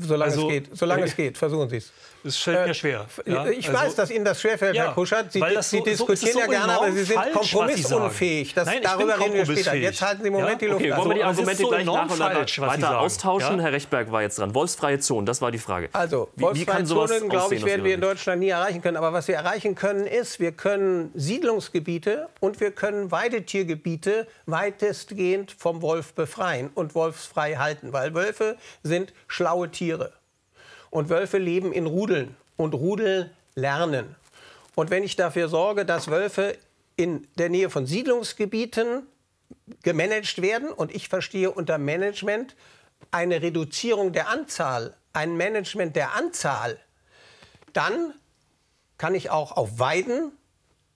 [0.06, 0.76] solange Also, es geht.
[0.76, 1.92] Solange äh, es geht, versuchen Sie es.
[2.24, 3.06] Es fällt mir schwer.
[3.26, 3.46] ja.
[3.46, 5.32] Ich Also- weiß, dass Ihnen das schwerfällt, Ja, Herr Kuschert.
[5.32, 8.54] Sie, weil das so- Sie diskutieren so ja gerne, aber enorm Sie sind falsch, kompromissunfähig.
[8.54, 8.66] Das.
[8.66, 9.74] Nein, darüber reden wir später.
[9.74, 10.58] Jetzt halten Sie im Moment Ja?
[10.58, 10.98] die Luft Okay, an.
[10.98, 13.56] wollen wir die Also, Argumente gleich enorm nach und nach falsch, weiter austauschen?
[13.58, 13.62] Ja?
[13.64, 14.54] Herr Rechtberg war jetzt dran.
[14.54, 15.88] Wolfsfreie Zonen, das war die Frage.
[15.92, 18.00] Also, Wie- wie kann sowas Wolfsfreie glaube ich, werden wir in?
[18.00, 18.96] Deutschland nie erreichen können.
[18.96, 25.82] Aber was wir erreichen können, ist, wir können Siedlungsgebiete und wir können Weidetiergebiete weitestgehend vom
[25.82, 27.92] Wolf befreien und wolfsfrei halten.
[27.92, 30.12] Weil Wölfe sind schlaue Tiere.
[30.90, 32.36] Und Wölfe leben in Rudeln.
[32.56, 34.16] Und Rudel lernen.
[34.74, 36.56] Und wenn ich dafür sorge, dass Wölfe
[36.96, 39.06] in der Nähe von Siedlungsgebieten
[39.82, 42.54] gemanagt werden und ich verstehe unter Management
[43.10, 46.78] eine Reduzierung der Anzahl, ein Management der Anzahl,
[47.72, 48.14] dann
[48.98, 50.32] kann ich auch auf Weiden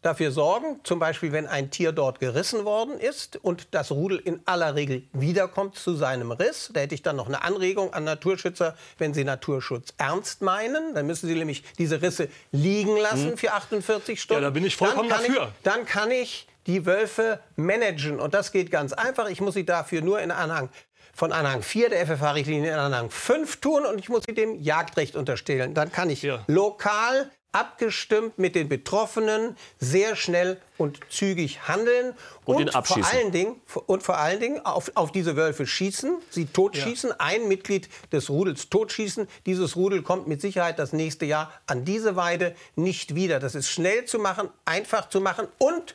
[0.05, 4.41] dafür sorgen, zum Beispiel wenn ein Tier dort gerissen worden ist und das Rudel in
[4.45, 6.71] aller Regel wiederkommt zu seinem Riss.
[6.73, 11.07] Da hätte ich dann noch eine Anregung an Naturschützer, wenn sie Naturschutz ernst meinen, dann
[11.07, 14.43] müssen sie nämlich diese Risse liegen lassen für 48 Stunden.
[14.43, 15.49] da bin ich vollkommen dann kann dafür.
[15.49, 19.29] Ich, dann kann ich die Wölfe managen und das geht ganz einfach.
[19.29, 20.69] Ich muss sie dafür nur in Anhang
[21.15, 25.15] von Anhang 4 der FFH-Richtlinie in Anhang 5 tun und ich muss sie dem Jagdrecht
[25.17, 25.73] unterstellen.
[25.73, 26.43] Dann kann ich Ja.
[26.49, 32.15] lokal abgestimmt mit den Betroffenen sehr schnell und zügig handeln
[32.45, 36.47] Und ihn vor allen Dingen und vor allen Dingen auf, auf diese Wölfe schießen, sie
[36.47, 39.29] totschießen, ein Mitglied des Rudels totschießen.
[39.47, 43.39] Dieses Rudel kommt mit Sicherheit das nächste Jahr an diese Weide nicht wieder.
[43.39, 45.95] Das ist schnell zu machen, einfach zu machen und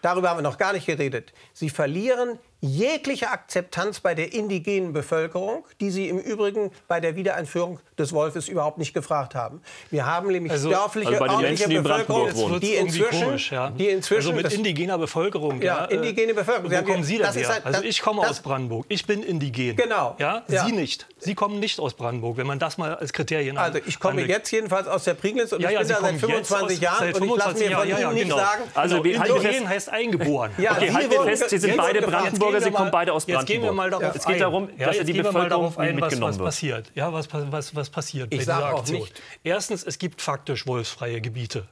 [0.00, 1.32] darüber haben wir noch gar nicht geredet.
[1.54, 7.78] Sie verlieren jegliche Akzeptanz bei der indigenen Bevölkerung, die sie im Übrigen bei der Wiedereinführung
[7.98, 9.60] des Wolfes überhaupt nicht gefragt haben.
[9.90, 13.52] Wir haben nämlich Also- dörfliche, also bei den ordentliche Menschen, Bevölkerung, Brandenburg die inzwischen, komisch,
[13.52, 13.70] ja.
[13.70, 15.62] die inzwischen also mit das- indigener Bevölkerung.
[15.62, 16.70] Ja, äh, indigene Bevölkerung.
[16.70, 17.50] Wo haben kommen Sie denn her?
[17.54, 18.86] ein- also ich komme das- aus Brandenburg.
[18.88, 19.76] Ich bin indigen.
[19.76, 20.16] Genau.
[20.18, 20.42] Ja?
[20.48, 20.64] Ja.
[20.64, 21.06] Sie nicht.
[21.18, 24.30] Sie kommen nicht aus Brandenburg, wenn man das mal als Kriterien Also ich komme anlegt.
[24.30, 26.48] jetzt jedenfalls aus der Prignitz und Ja, ich ja, bin Sie da seit kommen jetzt
[26.48, 28.36] 25 aus- Jahren seit und ich lasse 25 mir von ja, Ihnen ja, nicht genau.
[28.36, 30.50] sagen, Also halten indigen heißt eingeboren.
[30.58, 32.12] Ja, Okay, Sie halten wir wurden fest, Sie sind beide wurden
[32.54, 34.00] Jetzt Sie wir kommen mal- beide aus Jetzt gehen wir mal Brandenburg.
[34.00, 34.40] darauf Es geht ein.
[34.40, 36.46] darum, ja, dass jetzt die mal Bevölkerung ein, was, mitgenommen was wird.
[36.46, 36.92] passiert.
[36.94, 39.00] Ja, was, was, was passiert bei Ich dieser sag auch Aktion.
[39.00, 39.22] nicht.
[39.44, 41.66] Erstens, es gibt faktisch wolfsfreie Gebiete.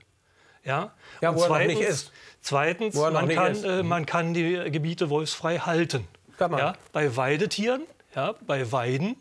[0.65, 2.13] Ja, Ja, Und wo er noch zweitens, nicht ist.
[2.41, 6.07] Zweitens, man kann, äh, man kann die Gebiete wolfsfrei halten.
[6.39, 6.61] Kann man.
[6.61, 7.83] Ja, bei Weidetieren,
[8.15, 9.17] ja, bei Weiden,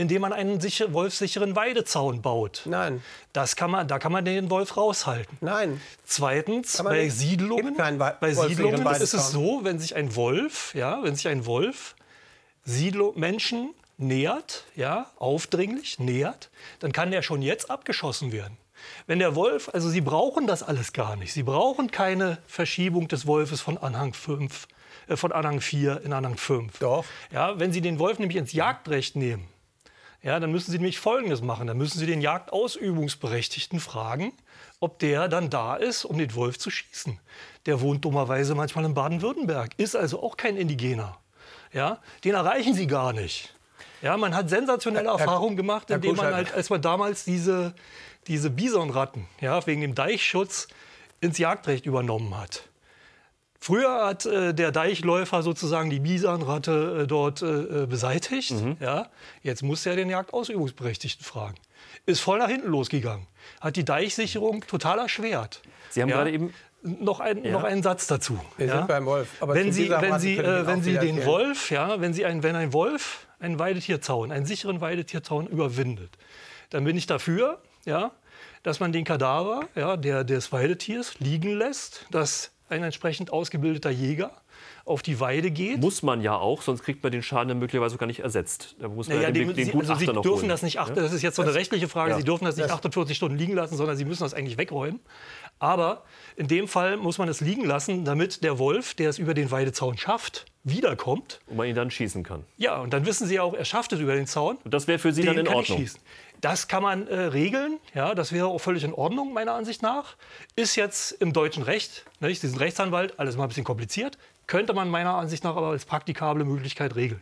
[0.00, 2.62] indem man einen sicher, wolfsicheren Weidezaun baut.
[2.64, 3.02] Nein,
[3.34, 5.36] Das kann man, da kann man den Wolf raushalten.
[5.42, 5.80] nein.
[6.04, 7.08] Zweitens, bei.
[7.10, 11.94] Siedlungen, bei Siedlungen ist es so, wenn sich ein Wolf, ja, wenn sich ein Wolf
[12.64, 18.56] Siedlung, Menschen nähert, ja, aufdringlich nähert, dann kann der schon jetzt abgeschossen werden.
[19.06, 21.34] Wenn der Wolf, also Sie brauchen das alles gar nicht.
[21.34, 24.66] Sie brauchen keine Verschiebung des Wolfes von Anhang 5,
[25.08, 26.78] äh, von Anhang 4 in Anhang 5.
[26.78, 27.04] Doch.
[27.30, 29.46] Ja, wenn Sie den Wolf nämlich ins Jagdrecht nehmen,
[30.22, 31.66] ja, dann müssen Sie nämlich Folgendes machen.
[31.66, 34.32] Dann müssen Sie den Jagdausübungsberechtigten fragen,
[34.80, 37.18] ob der dann da ist, um den Wolf zu schießen.
[37.66, 41.18] Der wohnt dummerweise manchmal in Baden-Württemberg, ist also auch kein Indigener.
[41.72, 43.54] Ja, den erreichen Sie gar nicht.
[44.02, 47.74] Ja, man hat sensationelle Herr- Erfahrungen gemacht, indem man halt, als man damals diese,
[48.26, 50.68] diese Bisonratten, ja, wegen dem Deichschutz
[51.20, 52.62] ins Jagdrecht übernommen hat.
[53.62, 58.52] Früher hat äh, der Deichläufer sozusagen die Bisonratte äh, dort äh, äh, beseitigt.
[58.52, 58.78] Mhm.
[58.80, 59.08] Ja?
[59.42, 61.56] Jetzt muss er den Jagdausübungsberechtigten fragen.
[62.06, 63.26] Ist voll nach hinten losgegangen.
[63.60, 65.60] Hat die Deichsicherung total erschwert.
[65.90, 66.16] Sie haben Ja?
[66.16, 68.40] gerade eben noch, ein, noch einen Satz dazu.
[68.56, 68.78] Wir ja?
[68.78, 69.28] sind beim Wolf.
[69.40, 71.26] Aber wenn Sie, wenn Sie, äh, wenn Sie den.
[71.26, 76.16] Wolf, ja, wenn Sie ein, wenn ein Wolf einen Weidetierzaun, einen sicheren Weidetierzaun überwindet,
[76.70, 78.12] dann bin ich dafür, ja,
[78.62, 84.30] dass man den Kadaver ja, der, des Weidetiers liegen lässt, dass ein entsprechend ausgebildeter Jäger
[84.84, 85.78] auf die Weide geht.
[85.80, 88.76] muss man ja auch, sonst kriegt man den Schaden dann möglicherweise gar nicht ersetzt.
[88.80, 90.48] Da muss man Naja, ja den, den, den Sie, Gutachter also Sie noch dürfen holen.
[90.48, 92.16] das nicht, acht, das ist jetzt so eine rechtliche Frage, ja.
[92.18, 95.00] Sie dürfen das nicht Das- 48 Stunden liegen lassen, sondern Sie müssen das eigentlich wegräumen.
[95.58, 96.04] Aber
[96.36, 99.50] in dem Fall muss man es liegen lassen, damit der Wolf, der es über den
[99.50, 101.40] Weidezaun schafft, wiederkommt.
[101.46, 102.44] Und man ihn dann schießen kann.
[102.56, 104.56] Ja, und dann wissen Sie auch, er schafft es über den Zaun.
[104.64, 105.86] Und das wäre für Sie den dann in kann Ordnung.
[106.40, 110.16] Das kann man äh, regeln, ja, das wäre auch völlig in Ordnung, meiner Ansicht nach.
[110.56, 112.40] Ist jetzt im deutschen Recht, nicht?
[112.40, 115.84] Sie sind Rechtsanwalt, alles mal ein bisschen kompliziert, könnte man meiner Ansicht nach aber als
[115.84, 117.20] praktikable Möglichkeit regeln.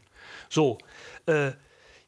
[0.49, 0.79] So,
[1.27, 1.51] äh,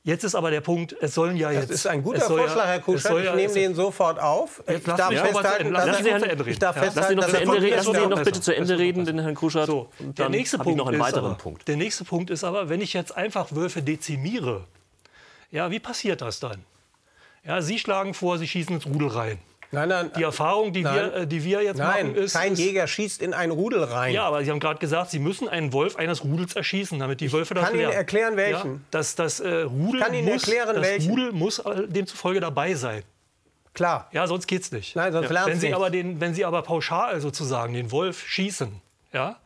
[0.05, 1.71] jetzt ist aber der Punkt, es sollen ja jetzt...
[1.71, 4.63] Das ist ein guter soll ja- Vorschlag, Herr soll Ich ja- nehme den sofort auf.
[4.69, 6.77] Ich darf zu festhalten, dass lassen Sie Ende ich darf.
[6.77, 6.83] Ja.
[6.85, 9.13] Lassen Sie, festhalten, noch Ende lassen Sie ihn noch bitte zu Ende reden, besser.
[9.13, 9.67] den Herrn Kruschert.
[9.67, 11.67] So, der nächste Punkt noch einen weiteren aber, Punkt.
[11.67, 14.65] Der nächste Punkt ist aber, wenn ich jetzt einfach Wölfe dezimiere,
[15.51, 16.65] ja, wie passiert das dann?
[17.45, 19.39] Ja, Sie schlagen vor, Sie schießen ins Rudel rein.
[19.73, 20.95] Nein, nein, Die Erfahrung, die, nein.
[20.97, 22.33] wir, äh, die wir jetzt Nein, machen, ist.
[22.33, 24.13] kein Jäger schießt in ein Rudel rein.
[24.13, 27.33] ja, aber Sie haben gerade gesagt, Sie müssen einen Wolf eines Rudels erschießen, damit die
[27.33, 27.97] Wölfe das kann Ihnen lernen.
[27.97, 28.73] erklären, welchen.
[28.75, 31.11] Ja, das das äh, Rudel Kann Ihnen muss, erklären, das welchen.
[31.11, 33.05] Rudel muss demzufolge dabei sein.
[33.73, 34.09] Klar.
[34.11, 34.97] Ja, sonst geht's nicht.
[34.97, 35.77] Nein, sonst lernt's wenn Sie nicht.
[35.77, 38.73] aber den, wenn Sie aber pauschal sozusagen den Wolf schießen,
[39.13, 39.37] ja,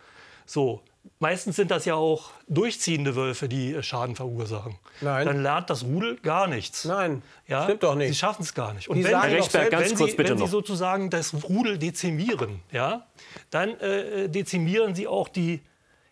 [0.47, 0.81] so.
[1.21, 4.77] Meistens sind das ja auch durchziehende Wölfe, die äh, Schaden verursachen.
[5.01, 5.27] Nein.
[5.27, 6.85] Dann lernt das Rudel gar nichts.
[6.85, 7.65] Nein, Ja?
[7.65, 8.09] stimmt doch nicht.
[8.09, 8.89] Sie schaffen es gar nicht.
[8.89, 10.47] Und Die wenn, sagen Herr doch Rechberg, selbst, ganz wenn kurz Sie, bitte wenn noch.
[10.47, 13.07] Sie sozusagen das Rudel dezimieren, ja,
[13.51, 15.63] dann äh, dezimieren Sie auch die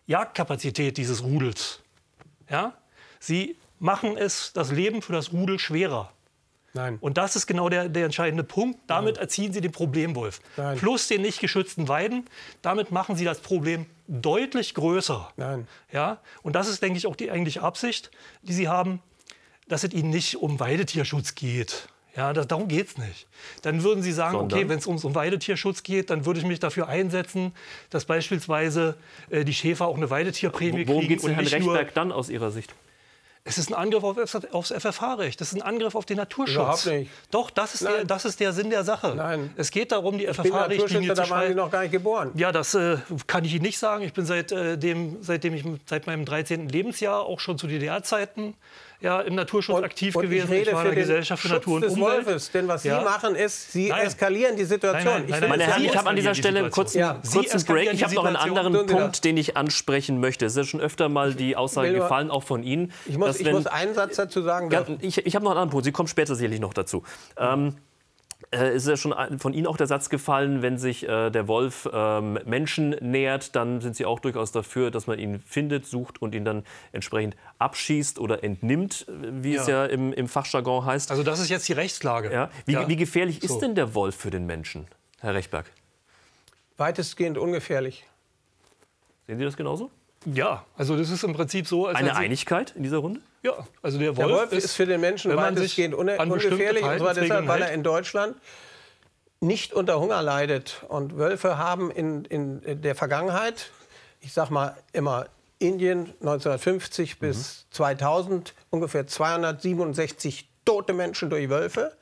[0.07, 1.81] Jagdkapazität dieses Rudels.
[2.49, 2.73] Ja?
[3.19, 6.11] Sie machen es das Leben für das Rudel schwerer.
[6.73, 6.97] Nein.
[7.01, 8.79] Und das ist genau der, der entscheidende Punkt.
[8.87, 10.41] Damit erziehen Sie den Problemwolf.
[10.57, 10.77] Nein.
[10.77, 12.25] Plus den nicht geschützten Weiden.
[12.61, 15.31] Damit machen Sie das Problem deutlich größer.
[15.37, 15.67] Nein.
[15.91, 16.19] Ja?
[16.41, 18.09] Und das ist, denke ich, auch die eigentliche Absicht,
[18.41, 19.01] die Sie haben,
[19.67, 21.87] dass es Ihnen nicht um Weidetierschutz geht.
[22.15, 23.27] Ja, das, darum geht es nicht.
[23.63, 24.59] Dann würden Sie sagen, Sondern?
[24.59, 27.53] okay, wenn es ums um Weidetierschutz geht, dann würde ich mich dafür einsetzen,
[27.89, 28.95] dass beispielsweise
[29.29, 31.09] äh, die Schäfer auch eine Weidetierprämie Worum kriegen.
[31.09, 32.73] geht es Herrn nur, Rechberg dann aus Ihrer Sicht?
[33.45, 34.17] Es ist ein Angriff auf,
[34.53, 35.41] aufs FFH-Recht.
[35.41, 36.55] Das ist ein Angriff auf den Naturschutz.
[36.55, 37.11] Überhaupt nicht.
[37.29, 39.13] Doch, das ist, der, das ist der Sinn der Sache.
[39.15, 39.51] Nein.
[39.57, 41.55] Es geht darum, die FFH-Richtlinie zu da waren Sie schreiben.
[41.55, 42.31] noch gar nicht geboren.
[42.35, 44.05] Ja, das äh, kann ich Ihnen nicht sagen.
[44.05, 46.69] Ich bin seit, äh, dem, seitdem ich seit meinem 13.
[46.69, 48.53] Lebensjahr auch schon zu DDR-Zeiten
[49.03, 50.45] ja, im Naturschutz aktiv und gewesen.
[50.51, 52.25] Ich rede war für in der den Gesellschaft für Schutz Natur und des Umwelt.
[52.25, 52.51] Wolfes.
[52.51, 52.99] Denn was Ja.
[52.99, 54.07] Sie machen, ist, Sie Nein.
[54.07, 55.03] eskalieren die Situation.
[55.03, 57.43] Nein, nein, Ich Meine Herren, ich habe an dieser Stelle einen kurzen, Situation.
[57.43, 57.49] Ja.
[57.51, 57.93] Kurzen Break.
[57.93, 60.45] Ich habe noch einen anderen Punkt, den ich ansprechen möchte.
[60.45, 62.91] Es ist ja schon öfter mal die Aussage gefallen, auch von Ihnen.
[63.05, 64.71] Ich muss, dass ich wenn- muss einen Satz dazu sagen.
[64.71, 65.83] Ja, ich ich habe noch einen anderen Punkt.
[65.85, 67.03] Sie kommen später sicherlich noch dazu.
[67.37, 67.92] Ähm, äh,
[68.51, 72.39] ist ja schon von Ihnen auch der Satz gefallen, wenn sich äh, der Wolf ähm,
[72.45, 76.45] Menschen nähert, dann sind Sie auch durchaus dafür, dass man ihn findet, sucht und ihn
[76.45, 79.85] dann entsprechend abschießt oder entnimmt, äh, wie es ja Ja.
[79.85, 81.09] im, im Fachjargon heißt.
[81.11, 82.31] Also das ist jetzt die Rechtslage.
[82.31, 82.49] ja.
[82.65, 82.87] Wie, Ja.
[82.87, 83.53] wie gefährlich So.
[83.53, 84.87] ist denn der Wolf für den Menschen,
[85.19, 85.71] Herr Rechberg?
[86.77, 88.05] Weitestgehend ungefährlich.
[89.27, 89.89] Sehen Sie das genauso?
[90.25, 93.19] Ja, also das ist im Prinzip so, als Eine Einigkeit in dieser Runde?
[93.43, 96.83] Ja, also der Der Wolf, Wolf ist für den Menschen weitestgehend un ungefährlich.
[96.83, 98.37] Und zwar deshalb, weil er in Deutschland
[99.41, 100.83] nicht unter Hunger leidet.
[100.87, 103.69] Und Wölfe haben in, in der Vergangenheit,
[104.21, 105.27] ich sag mal immer
[105.59, 111.95] Indien 1950 bis 2000, ungefähr 267 tote Menschen durch Wölfe.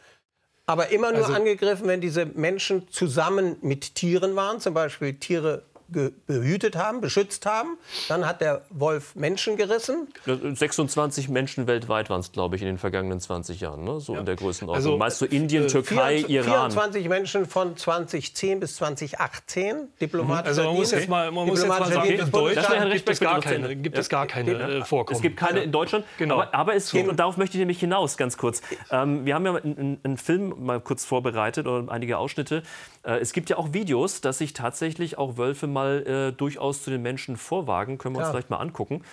[0.68, 5.64] Aber immer nur Also- angegriffen, wenn diese Menschen zusammen mit Tieren waren, zum Beispiel Tiere
[5.92, 7.78] behütet haben, beschützt haben.
[8.08, 10.08] Dann hat der Wolf Menschen gerissen.
[10.26, 13.84] 26 Menschen weltweit waren es, glaube ich, in den vergangenen 20 Jahren.
[13.84, 14.00] Ne?
[14.00, 14.76] So in der Größenordnung.
[14.76, 16.72] Also, Meist so Indien, Türkei, 24 Iran.
[16.72, 20.48] 24 Menschen von 2010 bis 2018 diplomatisch.
[20.50, 23.20] Also man muss jetzt mal, man muss jetzt mal sagen, in Das Deutschland gibt es
[23.20, 24.02] gar keine, gibt Ja.
[24.02, 25.16] es gar keine äh, Vorkommen.
[25.16, 26.36] Es gibt keine in Deutschland, Genau.
[26.42, 28.62] aber, aber es gibt, und darauf möchte ich nämlich hinaus, ganz kurz.
[28.92, 32.64] Ähm, wir haben ja einen, einen Film mal kurz vorbereitet oder einige Ausschnitte.
[33.04, 36.90] Äh, es gibt ja auch Videos, dass sich tatsächlich auch Wölfe mal äh, durchaus zu
[36.90, 37.98] den Menschen vorwagen.
[37.98, 39.04] Können wir uns vielleicht mal angucken.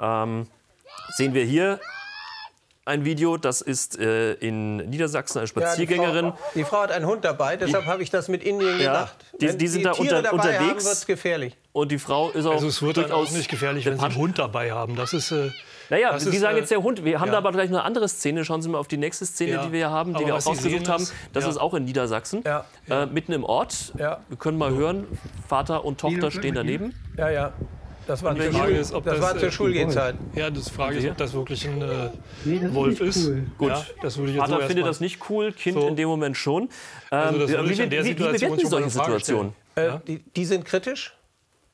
[0.00, 0.46] Ähm,
[1.16, 1.80] sehen wir hier
[2.84, 6.30] ein Video, das ist äh, in Niedersachsen eine Ja, die, Spaziergängerin.
[6.32, 9.16] Frau, die Frau hat einen Hund dabei, deshalb habe ich das mit Indien Ja, gedacht.
[9.40, 10.86] die- die sind da Tiere unter- dabei haben, unterwegs.
[10.90, 11.54] es gefährlich.
[11.72, 14.04] Und die Frau ist auch also es wird dann durchaus auch nicht gefährlich, wenn Sie
[14.06, 14.96] einen Hund dabei haben.
[14.96, 15.50] Das ist, äh,
[15.90, 17.04] Naja, das Sie ist, sagen äh, jetzt der Hund.
[17.04, 17.32] Wir haben ja.
[17.32, 18.44] da aber gleich eine andere Szene.
[18.44, 19.66] Schauen Sie mal auf die nächste Szene, Ja.
[19.66, 21.06] die wir hier haben, die Aber wir auch rausgesucht haben.
[21.32, 21.50] Das ja.
[21.50, 22.64] ist auch in Niedersachsen, Ja.
[22.88, 23.92] Äh, mitten im Ort.
[23.98, 24.20] Ja.
[24.28, 25.06] Wir können mal hören,
[25.48, 26.94] Vater und Tochter stehen daneben.
[27.16, 27.52] Ja, ja.
[28.06, 30.14] Das war, zur, die Frage Schul ist, ob das das, war zur äh, Schulgehzeit.
[30.34, 33.30] ja, das Frage ist, ob das wirklich ein äh, Wolf ist.
[33.58, 33.68] Gut.
[33.68, 35.88] Ja, das würde ich jetzt Vater so findet das nicht cool, Kind So.
[35.88, 36.70] in dem Moment schon.
[37.10, 38.90] Also Ähm, das würde wie, ich in der wie, wie Situation bewerten Sie schon mal
[38.90, 39.52] solche Situationen?
[39.74, 41.17] Äh, die, die sind kritisch.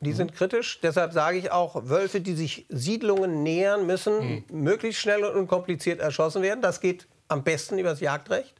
[0.05, 0.81] Die sind kritisch.
[0.83, 6.43] Deshalb sage ich auch, Wölfe, die sich Siedlungen nähern, müssen möglichst schnell und unkompliziert erschossen
[6.43, 6.61] werden.
[6.61, 8.55] Das geht am besten über das Jagdrecht.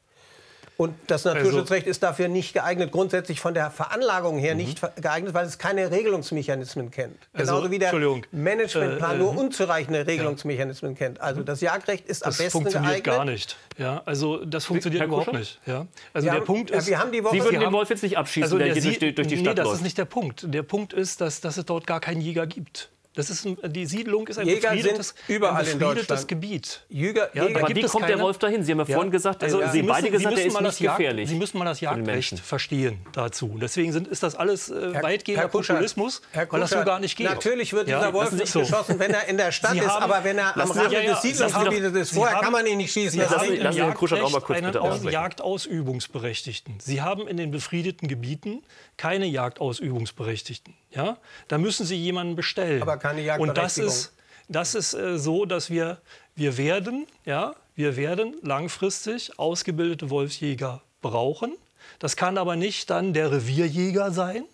[0.77, 4.93] Und das Also Naturschutzrecht ist dafür nicht geeignet, grundsätzlich von der Veranlagung her nicht ver-
[5.01, 7.17] geeignet, weil es keine Regelungsmechanismen kennt.
[7.33, 7.93] Also, Genauso wie der.
[8.33, 11.21] Managementplan Äh, nur äh, unzureichende Regelungsmechanismen kennt.
[11.21, 13.17] Also das Jagdrecht ist Das am besten funktioniert geeignet.
[13.17, 13.57] gar nicht.
[13.79, 15.41] Ja, also das funktioniert Herr überhaupt Kuschel?
[15.41, 15.61] nicht.
[15.67, 15.87] Ja.
[16.13, 17.67] Also Wir der haben- Punkt ja, ist, wir haben die Woche- Sie Sie würden den
[17.67, 19.43] haben- Wolf jetzt nicht abschießen, also der der hier durch Sie- die, durch die nee,
[19.43, 19.77] Stadt das läuft.
[19.77, 20.45] ist nicht der Punkt.
[20.53, 22.91] Der Punkt ist, dass, dass es dort gar keinen Jäger gibt.
[23.17, 26.29] Das ist ein, die Siedlung ist ein Jäger befriedetes, überall ein in befriedetes Deutschland.
[26.29, 26.85] Gebiet.
[26.89, 28.65] Jäger, Ja, Jäger Aber gibt wie es kommt der keine- Wolf dahin?
[28.65, 30.53] Sie haben ja vorhin gesagt, Also Sie, Sie beide müssen- gesagt, Sie er müssen ist
[30.55, 31.29] mal nicht das Jagd- gefährlich.
[31.29, 33.57] Sie müssen mal das Jagdrecht verstehen dazu.
[33.61, 37.27] Deswegen sind, ist das alles äh, weitgehender Populismus, Herr weil das so gar nicht geht.
[37.29, 38.61] Natürlich wird Ja, dieser Wolf Sie- nicht so.
[38.61, 41.03] geschossen, wenn er in der Stadt Sie ist, haben- aber wenn er am Sie- Rande
[41.03, 43.11] des Sie Siedlungsgebietes ist, Sie vorher kann man ihn nicht schießen.
[43.13, 45.13] Sie lassen- Sie Herrn Kuschert auch mal kurz einen bitte aussprechen.
[45.13, 46.75] Jagdausübungsberechtigten.
[46.81, 48.63] Sie haben in den befriedeten Gebieten
[48.97, 50.75] keine Jagdausübungsberechtigten.
[50.95, 51.19] Ja?
[51.49, 52.83] Da müssen Sie jemanden bestellen.
[52.83, 54.13] Aber keine Und das ist,
[54.49, 55.99] das ist äh, so, dass wir,
[56.35, 61.55] wir werden, ja, wir werden langfristig ausgebildete Wolfsjäger brauchen.
[61.99, 64.45] Das kann aber nicht dann der Revierjäger sein.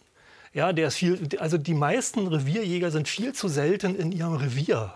[0.53, 4.95] Ja, der ist viel, also die meisten Revierjäger sind viel zu selten in ihrem Revier.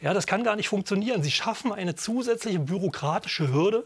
[0.00, 1.24] Ja, das kann gar nicht funktionieren.
[1.24, 3.84] Sie schaffen eine zusätzliche bürokratische Hürde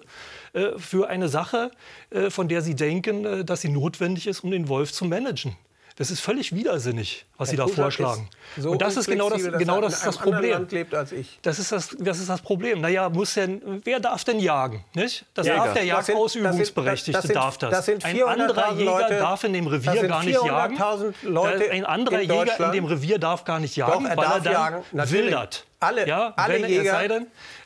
[0.52, 1.70] äh, für eine Sache,
[2.10, 5.56] äh, von der Sie denken, äh, dass sie notwendig ist, um den Wolf zu managen.
[5.96, 8.28] Das ist völlig widersinnig, was Sie da Kuschert vorschlagen.
[8.56, 10.50] ist so und das ist genau das, genau das, das Problem.
[10.52, 11.38] Land lebt als ich.
[11.42, 12.80] Das ist das, das ist das Problem.
[12.80, 14.84] Naja, muss denn, wer darf denn jagen?
[14.94, 15.24] Nicht?
[15.34, 15.56] Das Jäger.
[15.58, 17.58] darf der Das sind- Jagdausübungsberechtigte das sind- das.
[17.58, 20.76] das sind ein anderer 400.000 Jäger Leute- darf in dem Revier gar nicht jagen.
[20.76, 24.16] 400.000 Leute ein anderer in Jäger in dem Revier darf gar nicht jagen, Doch, er
[24.16, 25.64] weil darf er dann jagen, wildert.
[25.80, 27.20] Alle- ja, alle wenn, Jäger-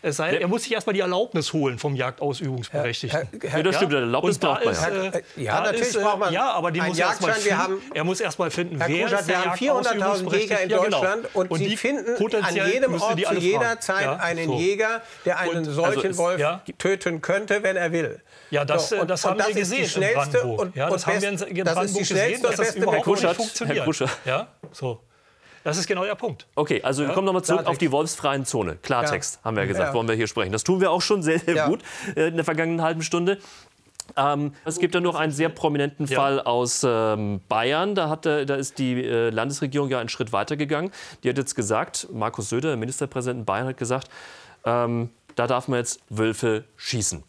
[0.06, 3.28] Es sei er muss sich erstmal die Erlaubnis holen vom Jagdausübungsberechtigten.
[3.42, 4.88] Ja, das stimmt, eine Erlaubnis Und braucht man ist, ja.
[4.88, 7.44] äh, Ja, natürlich ist, äh, braucht man Ja, aber die muss er erst mal Jagdschein.
[7.44, 7.62] Wir finden.
[7.82, 10.60] haben- er muss erst mal finden, Herr wer Kuschert, ist der wir haben 400.000 Jäger
[10.62, 10.74] in Jagdausübungsberechtigte?
[10.74, 11.00] Ja, genau.
[11.00, 13.80] Deutschland und, Sie die finden an potenziell jedem Ort die zu jeder fragen.
[13.80, 14.54] Zeit Ja, einen so.
[14.54, 16.62] Jäger, der einen Und- solchen also Wolf ja.
[16.78, 18.20] töten könnte, wenn er will.
[18.50, 20.60] Ja, das, So, äh, und- das und haben wir ist die gesehen in schnellste Brandenburg.
[20.60, 21.40] und- ja, das und haben wir in, ist
[21.74, 23.86] Brandenburg die schnellste gesehen, dass und das beste überhaupt nicht Herr funktioniert.
[24.24, 25.00] Ja, so.
[25.66, 26.46] Das ist genau der Punkt.
[26.54, 27.70] Okay, also wir kommen nochmal zurück Klartext.
[27.76, 28.76] auf die wolfsfreien Zone.
[28.82, 29.44] Klartext, Ja.
[29.44, 29.94] haben wir ja gesagt, Ja.
[29.94, 30.52] wollen wir hier sprechen.
[30.52, 31.66] Das tun wir auch schon sehr, sehr Ja.
[31.68, 31.80] gut
[32.14, 33.38] äh, in der vergangenen halben Stunde.
[34.16, 36.20] Ähm, es gibt ja noch einen sehr prominenten Ja.
[36.20, 37.96] Fall aus ähm, Bayern.
[37.96, 40.92] Da, hat, äh, da ist die äh, Landesregierung ja einen Schritt weiter gegangen.
[41.24, 44.08] Die hat jetzt gesagt, Markus Söder, der Ministerpräsident in Bayern, hat gesagt,
[44.64, 47.24] ähm, da darf man jetzt Wölfe schießen.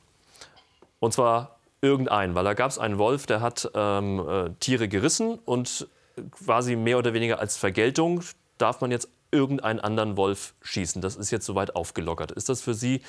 [0.99, 5.39] Und zwar irgendeinen, weil da gab es einen Wolf, der hat ähm, äh, Tiere gerissen
[5.45, 5.87] und
[6.31, 8.21] quasi mehr oder weniger als Vergeltung
[8.57, 11.01] darf man jetzt irgendeinen anderen Wolf schießen.
[11.01, 12.31] Das ist jetzt soweit aufgelockert.
[12.31, 13.01] Ist das für Sie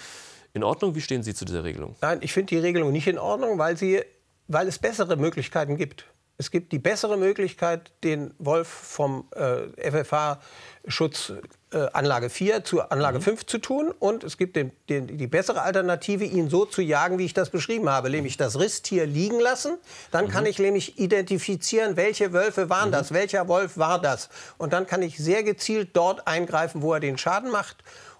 [0.53, 0.95] in Ordnung?
[0.95, 1.97] Wie stehen Sie zu dieser Regelung?
[2.01, 4.03] Nein, ich finde die Regelung nicht in Ordnung, weil, sie,
[4.49, 6.07] weil es bessere Möglichkeiten gibt.
[6.41, 11.33] Es gibt die bessere Möglichkeit, den Wolf vom äh, FFH-Schutz
[11.73, 13.93] äh, Anlage 4 zu Anlage 5 zu tun.
[13.99, 17.51] Und es gibt den, den, die bessere Alternative, ihn so zu jagen, wie ich das
[17.51, 18.09] beschrieben habe.
[18.09, 19.79] Nämlich das Risttier liegen lassen.
[20.13, 24.29] Dann kann ich nämlich identifizieren, welche Wölfe waren das, welcher Wolf war das.
[24.59, 27.79] Und dann kann ich sehr gezielt dort eingreifen, wo er den Schaden macht.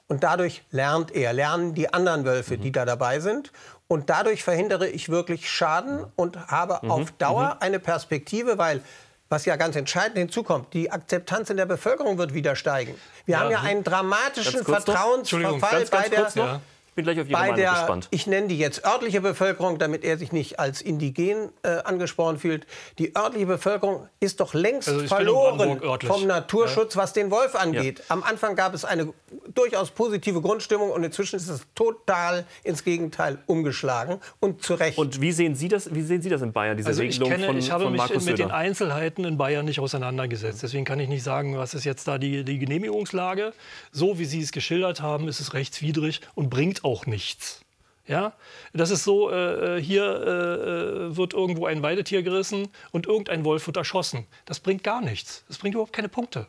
[0.09, 3.53] Und dadurch lernt er, lernen die anderen Wölfe, die da dabei sind.
[3.89, 8.83] Und dadurch verhindere ich wirklich Schaden und habe auf Dauer eine Perspektive, weil
[9.31, 12.95] was ja ganz entscheidend hinzukommt, die Akzeptanz in der Bevölkerung wird wieder steigen.
[13.27, 16.61] Wir haben ja einen dramatischen Vertrauensverfall Ganz, ganz bei der,
[16.99, 17.05] Ja.
[17.05, 18.09] Bin gleich auf Ihre bei Meinung der, gespannt.
[18.11, 22.67] ich nenne die jetzt örtliche Bevölkerung, damit er sich nicht als indigen äh, angesprochen fühlt.
[22.99, 28.03] Die örtliche Bevölkerung ist doch längst Also verloren vom Naturschutz, was den Wolf angeht.
[28.09, 29.13] Am Anfang gab es eine
[29.55, 34.99] durchaus positive Grundstimmung und inzwischen ist es total ins Gegenteil umgeschlagen und zu Recht.
[34.99, 37.31] Und wie sehen Sie das, wie sehen Sie das in Bayern, diese Also ich, Regelung
[37.31, 38.55] kenne, von, ich habe von mich Markus mit den Söder?
[38.55, 40.63] Einzelheiten in Bayern nicht auseinandergesetzt.
[40.63, 43.53] Deswegen kann ich nicht sagen, was ist jetzt da die, die Genehmigungslage.
[43.93, 47.63] So wie Sie es geschildert haben, ist es rechtswidrig und bringt auch nichts.
[48.07, 48.33] Ja,
[48.73, 53.77] das ist so, äh, hier äh, wird irgendwo ein Weidetier gerissen und irgendein Wolf wird
[53.77, 54.27] erschossen.
[54.47, 55.45] Das bringt gar nichts.
[55.47, 56.47] Das bringt überhaupt keine Punkte.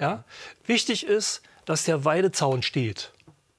[0.00, 0.24] Ja?
[0.66, 3.12] Wichtig ist, dass der Weidezaun steht.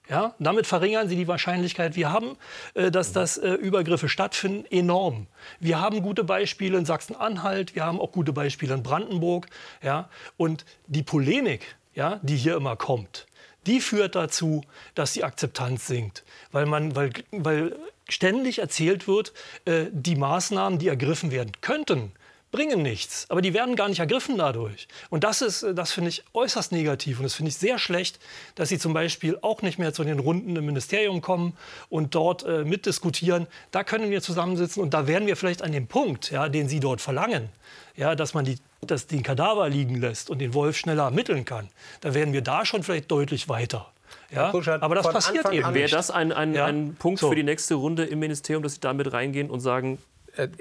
[0.10, 1.98] Ja, damit verringern Sie die Wahrscheinlichkeit.
[1.98, 2.38] Wir haben,
[2.74, 5.28] äh, dass das äh, Übergriffe stattfinden, enorm.
[5.60, 9.48] Wir haben gute Beispiele in Sachsen-Anhalt, wir haben auch gute Beispiele in Brandenburg.
[9.84, 13.28] Ja, und die Polemik, ja, die hier immer kommt,
[13.68, 14.64] die führt dazu,
[14.96, 17.76] dass die Akzeptanz sinkt, weil man, weil, weil
[18.10, 19.34] ständig erzählt wird,
[19.66, 22.12] äh, die Maßnahmen, die ergriffen werden könnten,
[22.52, 23.26] bringen nichts.
[23.30, 24.88] Aber die werden gar nicht ergriffen dadurch.
[25.10, 27.18] Und das ist, äh, das finde ich äußerst negativ.
[27.20, 28.20] Und das finde ich sehr schlecht,
[28.56, 31.58] dass sie zum Beispiel auch nicht mehr zu den Runden im Ministerium kommen
[31.90, 33.48] und dort äh, mitdiskutieren.
[33.72, 36.80] Da können wir zusammensitzen und da wären wir vielleicht an dem Punkt, ja, den sie
[36.80, 37.50] dort verlangen,
[37.96, 41.70] ja, dass man die, dass den Kadaver liegen lässt und den Wolf schneller ermitteln kann.
[42.02, 43.92] Da wären wir da schon vielleicht deutlich weiter.
[44.32, 45.74] Ja, aber das passiert Anfang eben.
[45.74, 46.66] Wäre das ein, ein, Ja.
[46.66, 47.30] ein Punkt So.
[47.30, 50.00] für die nächste Runde im Ministerium, dass Sie damit reingehen und sagen,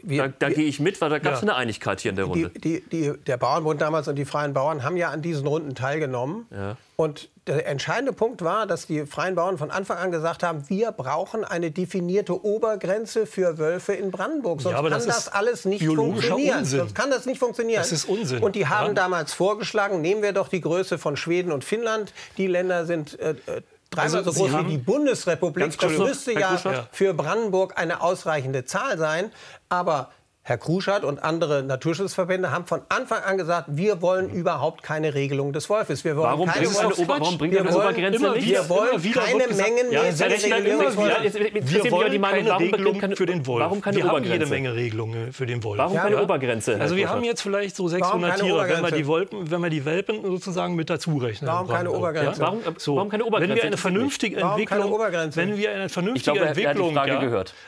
[0.02, 1.48] wir- da, da gehe ich mit, weil da gab es Ja.
[1.48, 2.50] eine Einigkeit hier in der Runde.
[2.50, 5.74] Die, die, die, der Bauernbund damals und die Freien Bauern haben ja an diesen Runden
[5.74, 6.46] teilgenommen.
[6.50, 6.76] Ja.
[6.96, 10.92] Und der entscheidende Punkt war, dass die Freien Bauern von Anfang an gesagt haben, wir
[10.92, 14.62] brauchen eine definierte Obergrenze für Wölfe in Brandenburg.
[14.62, 16.60] Sonst aber kann das das, alles nicht funktionieren.
[16.60, 16.78] Unsinn.
[16.80, 17.78] Sonst kann das nicht funktionieren.
[17.80, 18.94] Das ist Unsinn, Und die haben ja.
[18.94, 22.12] damals vorgeschlagen, nehmen wir doch die Größe von Schweden und Finnland.
[22.38, 23.60] Die Länder sind äh, äh,
[23.96, 25.78] dreimal Also so groß wie die Bundesrepublik.
[25.78, 26.58] Das müsste ja
[26.92, 29.32] für Brandenburg eine ausreichende Zahl sein.
[29.68, 30.10] Aber
[30.48, 35.52] Herr Kruschert und andere Naturschutzverbände haben von Anfang an gesagt, wir wollen überhaupt keine Regelung
[35.52, 36.04] des Wolfes.
[36.04, 38.34] Wir wollen Warum keine bringt, eine Wolfs- Ober, warum bringt wir eine wollen Obergrenze immer
[38.36, 38.46] nicht?
[38.46, 40.96] wieder- wir wollen wieder keine Mengen Ja, mehr des.
[40.96, 41.34] Wolfes.
[41.34, 43.60] Wir wollen die Meinung, keine warum Regelung keine- für den Wolf.
[43.60, 44.32] Warum keine wir haben Obergrenze?
[44.34, 45.78] jede Menge Regelungen für den Wolf.
[45.78, 48.90] Warum keine Obergrenze, Also wir haben jetzt vielleicht so Warum 600 keine Tiere, wenn wir,
[48.92, 51.50] die Welpen, wenn wir die Welpen sozusagen mit dazu rechnen.
[51.50, 52.40] Warum in keine Obergrenze?
[52.40, 52.46] Ja?
[52.46, 52.94] Warum- äh, so.
[52.94, 53.50] warum keine Obergrenze?
[53.50, 55.40] Wenn wir eine vernünftige Warum keine Entwicklung, Obergrenze?
[55.40, 57.04] wenn wir eine vernünftige er- er Entwicklung ja,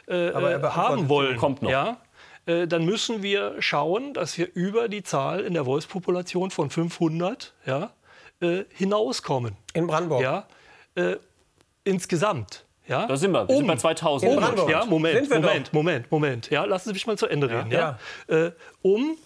[0.09, 1.71] äh, äh, haben wollen, Kommt noch.
[2.49, 6.71] Ja, äh, dann müssen wir schauen, dass wir über die Zahl in der Wolfspopulation von
[6.71, 7.93] 500 ja,
[8.41, 9.57] äh, hinauskommen.
[9.75, 10.23] In Brandenburg.
[10.23, 10.47] Ja,
[10.95, 11.17] äh,
[11.85, 12.65] insgesamt.
[12.87, 13.07] Ja?
[13.07, 13.49] Da sind wir.
[13.49, 14.33] Wir sind bei 2000.
[14.33, 14.71] In Brandenburg.
[14.71, 15.73] Ja, Moment, Sind wir Moment.
[15.73, 16.51] Moment, Moment.
[16.51, 17.71] Ja, lassen Sie mich mal zu Ende reden.
[17.71, 17.99] Ja?
[18.29, 19.17] Äh, um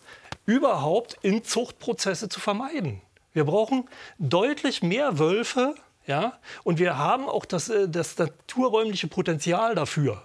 [0.45, 3.01] überhaupt Inzuchtprozesse zu vermeiden.
[3.33, 5.77] Wir brauchen deutlich mehr Wölfe.
[6.07, 6.39] Ja?
[6.65, 10.25] Und wir haben auch das, das naturräumliche Potenzial dafür,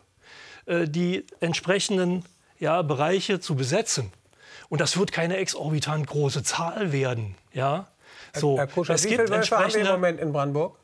[0.65, 2.25] die entsprechenden
[2.59, 4.11] ja, Bereiche zu besetzen.
[4.69, 7.35] Und das wird keine exorbitant große Zahl werden.
[7.53, 7.87] Ja?
[8.35, 10.77] So, Herr Kuschert, es wie gibt viele Wölfe haben wir im entsprechende Moment in Brandenburg?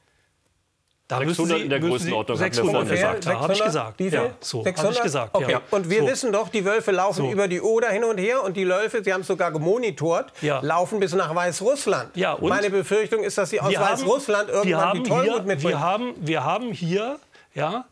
[1.08, 3.26] da 600 in der müssen Größenordnung, wir 600 vorhin gesagt.
[3.26, 3.66] Ja, habe ich 600?
[3.66, 4.00] gesagt.
[4.00, 4.20] Wie viel?
[4.20, 4.96] Ja, so, habe 600?
[4.96, 5.36] ich gesagt.
[5.36, 5.52] Okay.
[5.52, 5.62] Ja.
[5.72, 6.08] Und wir so.
[6.08, 7.32] wissen doch, die Wölfe laufen So.
[7.32, 10.60] über die Oder hin und her und die Wölfe, Sie haben es sogar gemonitort, Ja.
[10.62, 12.16] laufen bis nach Weißrussland.
[12.16, 12.50] Ja, und?
[12.50, 15.74] Meine Befürchtung ist, dass sie aus Weißrussland irgendwann haben die Tollwut mitbringen.
[15.74, 17.20] wir haben, wir haben hier
[17.54, 17.86] ja,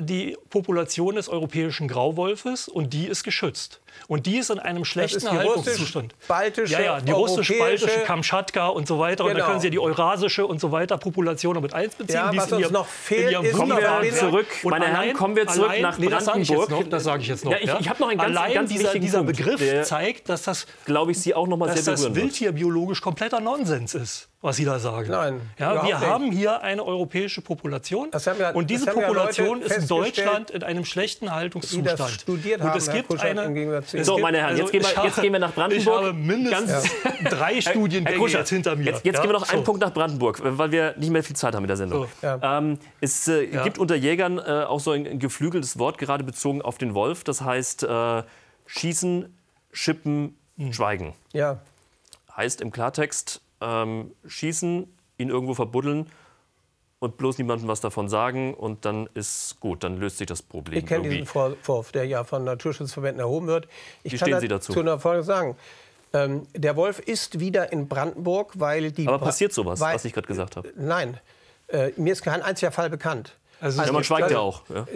[0.00, 3.80] die Population des europäischen Grauwolfes und die ist geschützt.
[4.06, 6.12] Und die ist in einem schlechten die Erhaltungszustand.
[6.14, 9.24] russisch-baltische, ja, ja, die europäische- russisch-baltische, Kamtschatka und so weiter.
[9.24, 9.40] Und Genau.
[9.44, 12.14] da können Sie ja die eurasische und so weiter Population noch mit eins beziehen.
[12.16, 14.86] Ja, die was uns ihrem- noch fehlt, in ist die Kommen wir zurück, Und meine
[14.86, 16.84] Herren, allein- kommen wir zurück allein, nach nee, das sage ich jetzt Brandenburg.
[16.86, 16.90] noch.
[16.90, 17.52] Das sage ich jetzt noch.
[17.52, 19.82] Ja, ich- ich hab noch einen ganz- allein ganz dieser, wichtigen dieser Punkt, Begriff der-
[19.84, 22.24] zeigt, dass das Glaube ich, Sie auch noch mal dass sehr das berühren wird.
[22.24, 25.10] wildtierbiologisch kompletter Nonsens ist, was Sie da sagen.
[25.10, 26.00] Nein, ja, wir nicht.
[26.00, 29.86] haben hier eine europäische Population Das haben ja- und diese das haben Population ist in
[29.88, 31.88] Deutschland in einem schlechten Haltungszustand.
[31.88, 33.42] die das studiert und haben, es Herr gibt eine,
[34.02, 36.00] So, meine Herren, jetzt gehen wir- jetzt gehen wir nach Brandenburg.
[36.02, 36.90] Ich habe mindestens
[37.30, 38.84] drei Studiengänge Herr Kuschert, jetzt hinter mir.
[38.86, 39.22] Jetzt, jetzt ja?
[39.22, 39.64] gehen wir noch einen So.
[39.64, 42.06] Punkt nach Brandenburg, weil wir nicht mehr viel Zeit haben mit der Sendung.
[42.20, 42.28] So.
[42.42, 46.60] Ähm, es äh, gibt unter Jägern äh, auch so ein, ein geflügeltes Wort, gerade bezogen
[46.62, 47.24] auf den Wolf.
[47.24, 48.22] Das heißt äh,
[48.66, 49.34] schießen,
[49.72, 50.72] schippen, Hm.
[50.72, 51.14] schweigen.
[51.32, 51.60] Ja.
[52.36, 56.06] Heißt im Klartext ähm, schießen, ihn irgendwo verbuddeln
[57.00, 60.78] und bloß niemandem was davon sagen und dann ist gut, dann löst sich das Problem.
[60.80, 63.68] Ich kenne diesen Vorwurf, der ja von Naturschutzverbänden erhoben wird.
[64.02, 64.72] Ich Wie kann stehen Sie dazu?
[64.72, 65.56] Zu einer Folge sagen.
[66.12, 69.06] Ähm, der Wolf ist wieder in Brandenburg, weil die.
[69.06, 70.72] Aber passiert sowas, weil, was ich gerade gesagt habe?
[70.74, 71.18] Nein,
[71.68, 73.34] äh, mir ist kein einziger Fall bekannt.
[73.60, 74.62] Also Ja, es man schweigt ja also- auch.
[74.70, 74.86] Ja.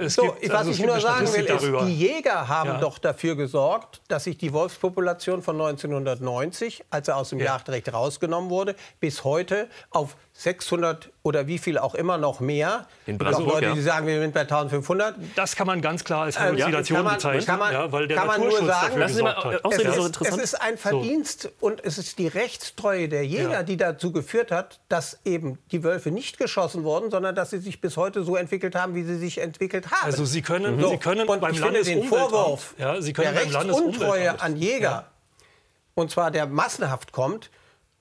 [0.00, 1.84] Es so, gibt- was also ich nur sagen will, ist, darüber.
[1.84, 2.78] die Jäger haben Ja.
[2.78, 8.48] doch dafür gesorgt, dass sich die Wolfspopulation von 1990, als er aus dem Jagdrecht rausgenommen
[8.48, 12.86] wurde, bis heute auf 600 oder wie viel auch immer noch mehr.
[13.06, 13.74] In Brandenburg, Leute, ja.
[13.74, 15.14] die sagen, wir sind bei 1500.
[15.36, 18.08] Das kann man ganz klar als Ähm, Halluzination kann man- bezeichnen, kann man- ja, weil
[18.08, 20.38] der kann man nur sagen- dafür Lassen Sie mal es, so ist, interessant.
[20.38, 23.62] es ist ein Verdienst und es ist die Rechtstreue der Jäger, Ja.
[23.62, 27.82] die dazu geführt hat, dass eben die Wölfe nicht geschossen wurden, sondern dass sie sich
[27.82, 30.06] bis heute so entwickelt haben, wie sie sich entwickelt haben.
[30.06, 33.12] Also Sie können, So, Sie können und beim ich finde den Landesumweltamt, Vorwurf ja, Sie
[33.12, 35.04] können der Rechtsuntreue an Jäger,
[35.94, 37.50] und zwar der massenhaft kommt,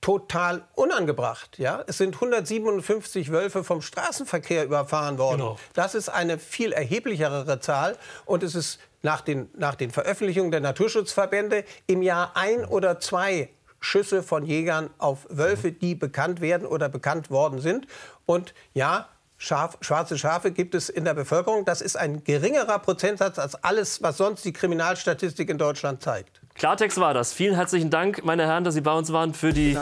[0.02, 1.58] total unangebracht.
[1.60, 1.84] Ja?
[1.88, 5.42] Es sind 157 Wölfe vom Straßenverkehr überfahren worden.
[5.42, 5.60] Genau.
[5.74, 10.60] Das ist eine viel erheblichere Zahl und es ist nach den, nach den Veröffentlichungen der
[10.60, 13.50] Naturschutzverbände im Jahr ein oder zwei
[13.80, 17.88] Schüsse von Jägern auf Wölfe, die bekannt werden oder bekannt worden sind.
[18.26, 21.66] Und ja, Schaf, schwarze Schafe gibt es in der Bevölkerung.
[21.66, 26.41] Das ist ein geringerer Prozentsatz als alles, was sonst die Kriminalstatistik in Deutschland zeigt.
[26.56, 27.34] Klartext war das.
[27.34, 29.78] Vielen herzlichen Dank, meine Herren, dass Sie bei uns waren für die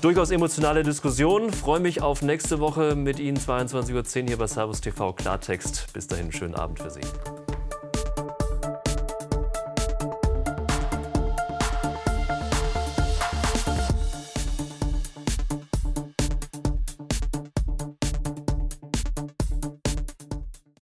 [0.00, 1.52] durchaus emotionale Diskussion.
[1.52, 5.92] Freue mich auf nächste Woche mit Ihnen 22.10 Uhr hier bei Servus TV Klartext.
[5.92, 7.00] Bis dahin, schönen Abend für Sie.